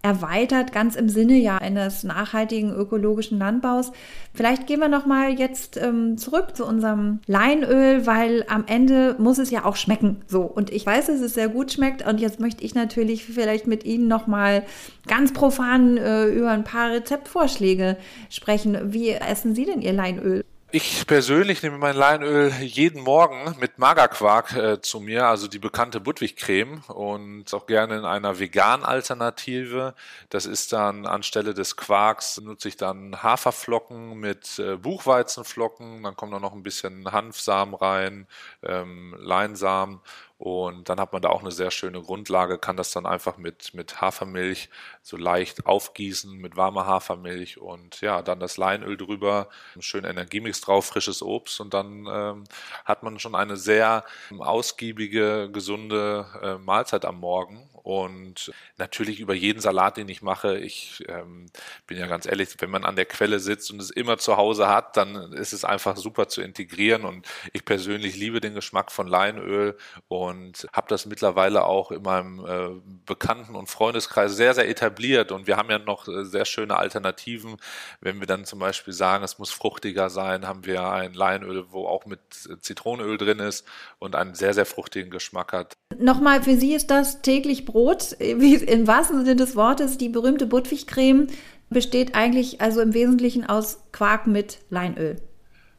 erweitert, 0.03 0.73
ganz 0.73 0.95
im 0.95 1.07
Sinne 1.07 1.37
ja 1.37 1.57
eines 1.57 2.03
nachhaltigen 2.03 2.75
ökologischen 2.75 3.39
Landbaus. 3.39 3.93
Vielleicht 4.33 4.67
gehen 4.67 4.81
wir 4.81 4.89
noch 4.89 5.05
mal 5.05 5.31
jetzt 5.31 5.77
ähm, 5.77 6.17
zurück 6.17 6.55
zu 6.55 6.65
unserem 6.65 7.21
Leinöl, 7.25 8.05
weil 8.05 8.45
am 8.49 8.65
Ende 8.67 9.15
muss 9.17 9.37
es 9.37 9.49
ja 9.49 9.63
auch 9.63 9.77
schmecken. 9.77 10.17
So 10.27 10.41
und 10.41 10.71
ich 10.71 10.85
weiß, 10.85 11.07
dass 11.07 11.21
es 11.21 11.33
sehr 11.33 11.47
gut 11.47 11.71
schmeckt 11.71 12.05
und 12.05 12.19
jetzt 12.19 12.41
möchte 12.41 12.65
ich 12.65 12.75
natürlich 12.75 13.25
vielleicht 13.25 13.65
mit 13.65 13.85
Ihnen 13.85 14.09
noch 14.09 14.27
mal 14.27 14.63
ganz 15.07 15.31
profan 15.31 15.97
äh, 15.97 16.25
über 16.25 16.51
ein 16.51 16.65
paar 16.65 16.91
Rezeptvorschläge 16.91 17.97
sprechen. 18.29 18.93
Wie 18.93 19.09
essen 19.09 19.55
Sie 19.55 19.65
denn 19.65 19.81
Ihr 19.81 19.93
Leinöl? 19.93 20.43
Ich 20.75 21.05
persönlich 21.05 21.61
nehme 21.61 21.77
mein 21.77 21.95
Leinöl 21.95 22.51
jeden 22.51 23.03
Morgen 23.03 23.55
mit 23.59 23.77
Magerquark 23.77 24.55
äh, 24.55 24.81
zu 24.81 25.01
mir, 25.01 25.27
also 25.27 25.47
die 25.47 25.59
bekannte 25.59 25.99
Budwig-Creme 25.99 26.81
und 26.87 27.53
auch 27.53 27.67
gerne 27.67 27.95
in 27.99 28.05
einer 28.05 28.39
veganen 28.39 28.83
Alternative. 28.83 29.93
Das 30.29 30.47
ist 30.47 30.73
dann 30.73 31.05
anstelle 31.05 31.53
des 31.53 31.75
Quarks 31.77 32.41
nutze 32.41 32.69
ich 32.69 32.75
dann 32.75 33.21
Haferflocken 33.21 34.19
mit 34.19 34.57
äh, 34.57 34.77
Buchweizenflocken, 34.77 36.01
dann 36.01 36.15
kommt 36.15 36.33
da 36.33 36.39
noch 36.39 36.53
ein 36.53 36.63
bisschen 36.63 37.11
Hanfsamen 37.11 37.75
rein, 37.75 38.27
ähm, 38.63 39.15
Leinsamen 39.19 40.01
und 40.37 40.89
dann 40.89 40.99
hat 40.99 41.13
man 41.13 41.21
da 41.21 41.29
auch 41.29 41.41
eine 41.41 41.51
sehr 41.51 41.71
schöne 41.71 42.01
Grundlage, 42.01 42.57
kann 42.57 42.75
das 42.75 42.91
dann 42.91 43.05
einfach 43.05 43.37
mit, 43.37 43.73
mit 43.73 44.01
Hafermilch 44.01 44.69
so 45.01 45.15
leicht 45.15 45.65
aufgießen, 45.65 46.37
mit 46.37 46.57
warmer 46.57 46.85
Hafermilch 46.85 47.59
und 47.59 48.01
ja, 48.01 48.21
dann 48.21 48.39
das 48.39 48.57
Leinöl 48.57 48.97
drüber, 48.97 49.49
schön 49.79 50.03
Energiemix 50.03 50.61
drauf, 50.61 50.85
frisches 50.85 51.21
Obst 51.21 51.61
und 51.61 51.73
dann 51.73 52.07
ähm, 52.11 52.43
hat 52.85 53.03
man 53.03 53.19
schon 53.19 53.35
eine 53.35 53.57
sehr 53.57 54.03
ausgiebige, 54.37 55.49
gesunde 55.51 56.25
äh, 56.41 56.55
Mahlzeit 56.57 57.05
am 57.05 57.19
Morgen 57.19 57.69
und 57.83 58.53
natürlich 58.77 59.19
über 59.19 59.33
jeden 59.33 59.59
Salat, 59.59 59.97
den 59.97 60.07
ich 60.07 60.21
mache, 60.21 60.57
ich 60.57 61.03
ähm, 61.09 61.47
bin 61.85 61.97
ja 61.97 62.07
ganz 62.07 62.25
ehrlich, 62.25 62.55
wenn 62.59 62.69
man 62.69 62.85
an 62.85 62.95
der 62.95 63.05
Quelle 63.05 63.39
sitzt 63.39 63.71
und 63.71 63.81
es 63.81 63.89
immer 63.91 64.17
zu 64.17 64.37
Hause 64.37 64.69
hat, 64.69 64.95
dann 64.95 65.33
ist 65.33 65.51
es 65.51 65.65
einfach 65.65 65.97
super 65.97 66.29
zu 66.29 66.41
integrieren. 66.41 67.03
Und 67.03 67.27
ich 67.51 67.65
persönlich 67.65 68.15
liebe 68.15 68.39
den 68.39 68.55
Geschmack 68.55 68.89
von 68.89 69.05
Leinöl 69.05 69.77
und 70.07 70.32
habe 70.71 70.87
das 70.89 71.05
mittlerweile 71.05 71.65
auch 71.65 71.91
in 71.91 72.01
meinem 72.01 72.45
äh, 72.45 72.81
Bekannten- 73.05 73.55
und 73.55 73.69
Freundeskreis 73.69 74.35
sehr, 74.35 74.53
sehr 74.53 74.69
etabliert. 74.69 75.31
Und 75.31 75.47
wir 75.47 75.57
haben 75.57 75.69
ja 75.69 75.79
noch 75.79 76.07
äh, 76.07 76.25
sehr 76.25 76.45
schöne 76.45 76.77
Alternativen. 76.77 77.57
Wenn 78.01 78.19
wir 78.19 78.27
dann 78.27 78.45
zum 78.45 78.59
Beispiel 78.59 78.93
sagen, 78.93 79.23
es 79.23 79.39
muss 79.39 79.51
fruchtiger 79.51 80.09
sein, 80.09 80.47
haben 80.47 80.65
wir 80.65 80.87
ein 80.89 81.13
Leinöl, 81.13 81.65
wo 81.71 81.85
auch 81.85 82.05
mit 82.05 82.19
Zitronenöl 82.61 83.17
drin 83.17 83.39
ist 83.39 83.65
und 83.99 84.15
einen 84.15 84.35
sehr, 84.35 84.53
sehr 84.53 84.65
fruchtigen 84.65 85.09
Geschmack 85.09 85.53
hat. 85.53 85.73
Nochmal, 85.97 86.43
für 86.43 86.57
Sie 86.57 86.73
ist 86.73 86.91
das 86.91 87.21
täglich 87.21 87.65
Brot, 87.65 88.15
wie 88.19 88.55
im 88.55 88.87
wahrsten 88.87 89.19
Sinne 89.19 89.35
des 89.35 89.55
Wortes, 89.55 89.97
die 89.97 90.09
berühmte 90.09 90.45
Budwig-Creme 90.45 91.27
besteht 91.69 92.15
eigentlich 92.15 92.61
also 92.61 92.81
im 92.81 92.93
Wesentlichen 92.93 93.45
aus 93.45 93.79
Quark 93.91 94.27
mit 94.27 94.59
Leinöl. 94.69 95.17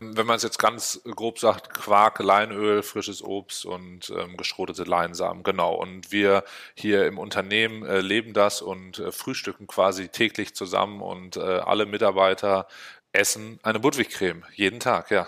Wenn 0.01 0.27
man 0.27 0.37
es 0.37 0.43
jetzt 0.43 0.59
ganz 0.59 1.01
grob 1.05 1.39
sagt, 1.39 1.73
Quark, 1.73 2.19
Leinöl, 2.19 2.83
frisches 2.83 3.23
Obst 3.23 3.65
und 3.65 4.11
ähm, 4.11 4.37
geschrotete 4.37 4.85
Leinsamen, 4.85 5.43
genau. 5.43 5.75
Und 5.75 6.13
wir 6.13 6.45
hier 6.75 7.07
im 7.07 7.19
Unternehmen 7.19 7.85
äh, 7.87 8.01
leben 8.01 8.33
das 8.33 8.61
und 8.61 8.99
äh, 8.99 9.13
frühstücken 9.13 9.67
quasi 9.67 10.09
täglich 10.09 10.55
zusammen 10.55 11.01
und 11.01 11.37
äh, 11.37 11.41
alle 11.41 11.87
Mitarbeiter 11.87 12.67
essen 13.13 13.61
eine 13.63 13.81
Budwig-Creme, 13.81 14.45
jeden 14.55 14.81
Tag, 14.81 15.11
ja. 15.11 15.27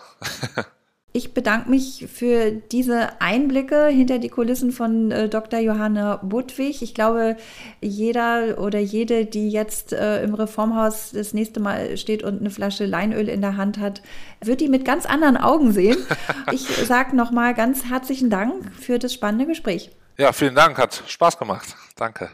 Ich 1.16 1.32
bedanke 1.32 1.70
mich 1.70 2.06
für 2.12 2.50
diese 2.50 3.22
Einblicke 3.22 3.86
hinter 3.86 4.18
die 4.18 4.28
Kulissen 4.28 4.70
von 4.70 5.10
äh, 5.10 5.30
Dr. 5.30 5.60
Johanna 5.60 6.16
Budwig. 6.16 6.82
Ich 6.82 6.94
glaube, 6.94 7.38
jeder 7.80 8.58
oder 8.58 8.80
jede, 8.80 9.24
die 9.24 9.48
jetzt 9.48 9.94
äh, 9.94 10.22
im 10.22 10.34
Reformhaus 10.34 11.12
das 11.12 11.32
nächste 11.32 11.58
Mal 11.58 11.96
steht 11.96 12.22
und 12.22 12.40
eine 12.40 12.50
Flasche 12.50 12.84
Leinöl 12.84 13.30
in 13.30 13.40
der 13.40 13.56
Hand 13.56 13.78
hat, 13.78 14.02
wird 14.44 14.60
die 14.60 14.68
mit 14.68 14.84
ganz 14.84 15.06
anderen 15.06 15.38
Augen 15.38 15.72
sehen. 15.72 15.96
Ich 16.52 16.68
sage 16.86 17.16
nochmal 17.16 17.54
ganz 17.54 17.86
herzlichen 17.86 18.30
Dank 18.30 18.72
für 18.74 18.98
das 18.98 19.12
spannende 19.12 19.46
Gespräch. 19.46 19.90
Ja, 20.18 20.32
vielen 20.32 20.54
Dank, 20.54 20.78
hat 20.78 21.02
Spaß 21.06 21.38
gemacht. 21.38 21.74
Danke. 21.96 22.30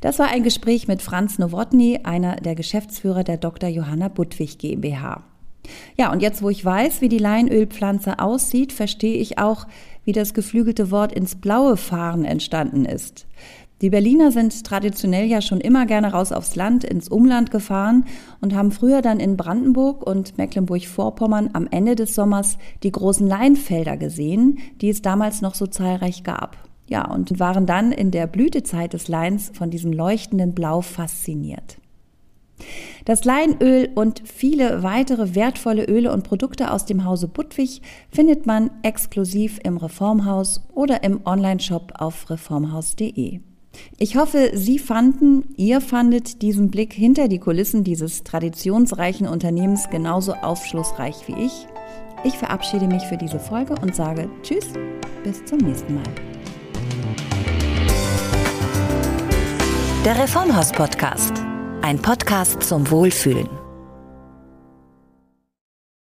Das 0.00 0.18
war 0.18 0.28
ein 0.28 0.42
Gespräch 0.42 0.88
mit 0.88 1.02
Franz 1.02 1.38
Nowotny, 1.38 2.00
einer 2.04 2.36
der 2.36 2.54
Geschäftsführer 2.54 3.22
der 3.22 3.36
Dr. 3.36 3.68
Johanna 3.68 4.08
Budwig 4.08 4.58
GmbH. 4.58 5.24
Ja, 5.96 6.12
und 6.12 6.20
jetzt, 6.20 6.42
wo 6.42 6.50
ich 6.50 6.64
weiß, 6.64 7.00
wie 7.00 7.08
die 7.08 7.18
Leinölpflanze 7.18 8.18
aussieht, 8.18 8.72
verstehe 8.72 9.16
ich 9.16 9.38
auch, 9.38 9.66
wie 10.04 10.12
das 10.12 10.34
geflügelte 10.34 10.90
Wort 10.90 11.12
ins 11.12 11.36
Blaue 11.36 11.76
fahren 11.76 12.24
entstanden 12.24 12.84
ist. 12.84 13.26
Die 13.82 13.90
Berliner 13.90 14.30
sind 14.30 14.64
traditionell 14.64 15.26
ja 15.26 15.42
schon 15.42 15.60
immer 15.60 15.86
gerne 15.86 16.12
raus 16.12 16.30
aufs 16.30 16.54
Land, 16.54 16.84
ins 16.84 17.08
Umland 17.08 17.50
gefahren 17.50 18.04
und 18.40 18.54
haben 18.54 18.70
früher 18.70 19.02
dann 19.02 19.18
in 19.18 19.36
Brandenburg 19.36 20.06
und 20.06 20.38
Mecklenburg-Vorpommern 20.38 21.50
am 21.52 21.66
Ende 21.68 21.96
des 21.96 22.14
Sommers 22.14 22.58
die 22.84 22.92
großen 22.92 23.26
Leinfelder 23.26 23.96
gesehen, 23.96 24.60
die 24.80 24.88
es 24.88 25.02
damals 25.02 25.42
noch 25.42 25.56
so 25.56 25.66
zahlreich 25.66 26.22
gab. 26.22 26.56
Ja, 26.88 27.10
und 27.10 27.40
waren 27.40 27.66
dann 27.66 27.90
in 27.90 28.12
der 28.12 28.28
Blütezeit 28.28 28.92
des 28.92 29.08
Leins 29.08 29.50
von 29.52 29.70
diesem 29.70 29.92
leuchtenden 29.92 30.54
Blau 30.54 30.80
fasziniert. 30.80 31.78
Das 33.04 33.24
Leinöl 33.24 33.90
und 33.94 34.22
viele 34.24 34.82
weitere 34.82 35.34
wertvolle 35.34 35.84
Öle 35.86 36.12
und 36.12 36.22
Produkte 36.22 36.70
aus 36.70 36.86
dem 36.86 37.04
Hause 37.04 37.28
Budwig 37.28 37.82
findet 38.10 38.46
man 38.46 38.70
exklusiv 38.82 39.58
im 39.64 39.76
Reformhaus 39.76 40.62
oder 40.74 41.02
im 41.02 41.20
Onlineshop 41.24 41.92
auf 41.98 42.30
reformhaus.de. 42.30 43.40
Ich 43.98 44.16
hoffe, 44.16 44.50
Sie 44.54 44.78
fanden, 44.78 45.54
ihr 45.56 45.80
fandet 45.80 46.42
diesen 46.42 46.70
Blick 46.70 46.92
hinter 46.92 47.28
die 47.28 47.38
Kulissen 47.38 47.84
dieses 47.84 48.22
traditionsreichen 48.22 49.26
Unternehmens 49.26 49.88
genauso 49.90 50.34
aufschlussreich 50.34 51.26
wie 51.26 51.46
ich. 51.46 51.66
Ich 52.24 52.34
verabschiede 52.34 52.86
mich 52.86 53.02
für 53.04 53.16
diese 53.16 53.40
Folge 53.40 53.74
und 53.80 53.96
sage 53.96 54.28
Tschüss, 54.42 54.66
bis 55.24 55.44
zum 55.44 55.58
nächsten 55.58 55.94
Mal. 55.94 56.04
Der 60.04 60.18
Reformhaus 60.18 60.72
Podcast 60.72 61.41
ein 61.82 62.00
Podcast 62.00 62.62
zum 62.62 62.88
Wohlfühlen. 62.90 63.61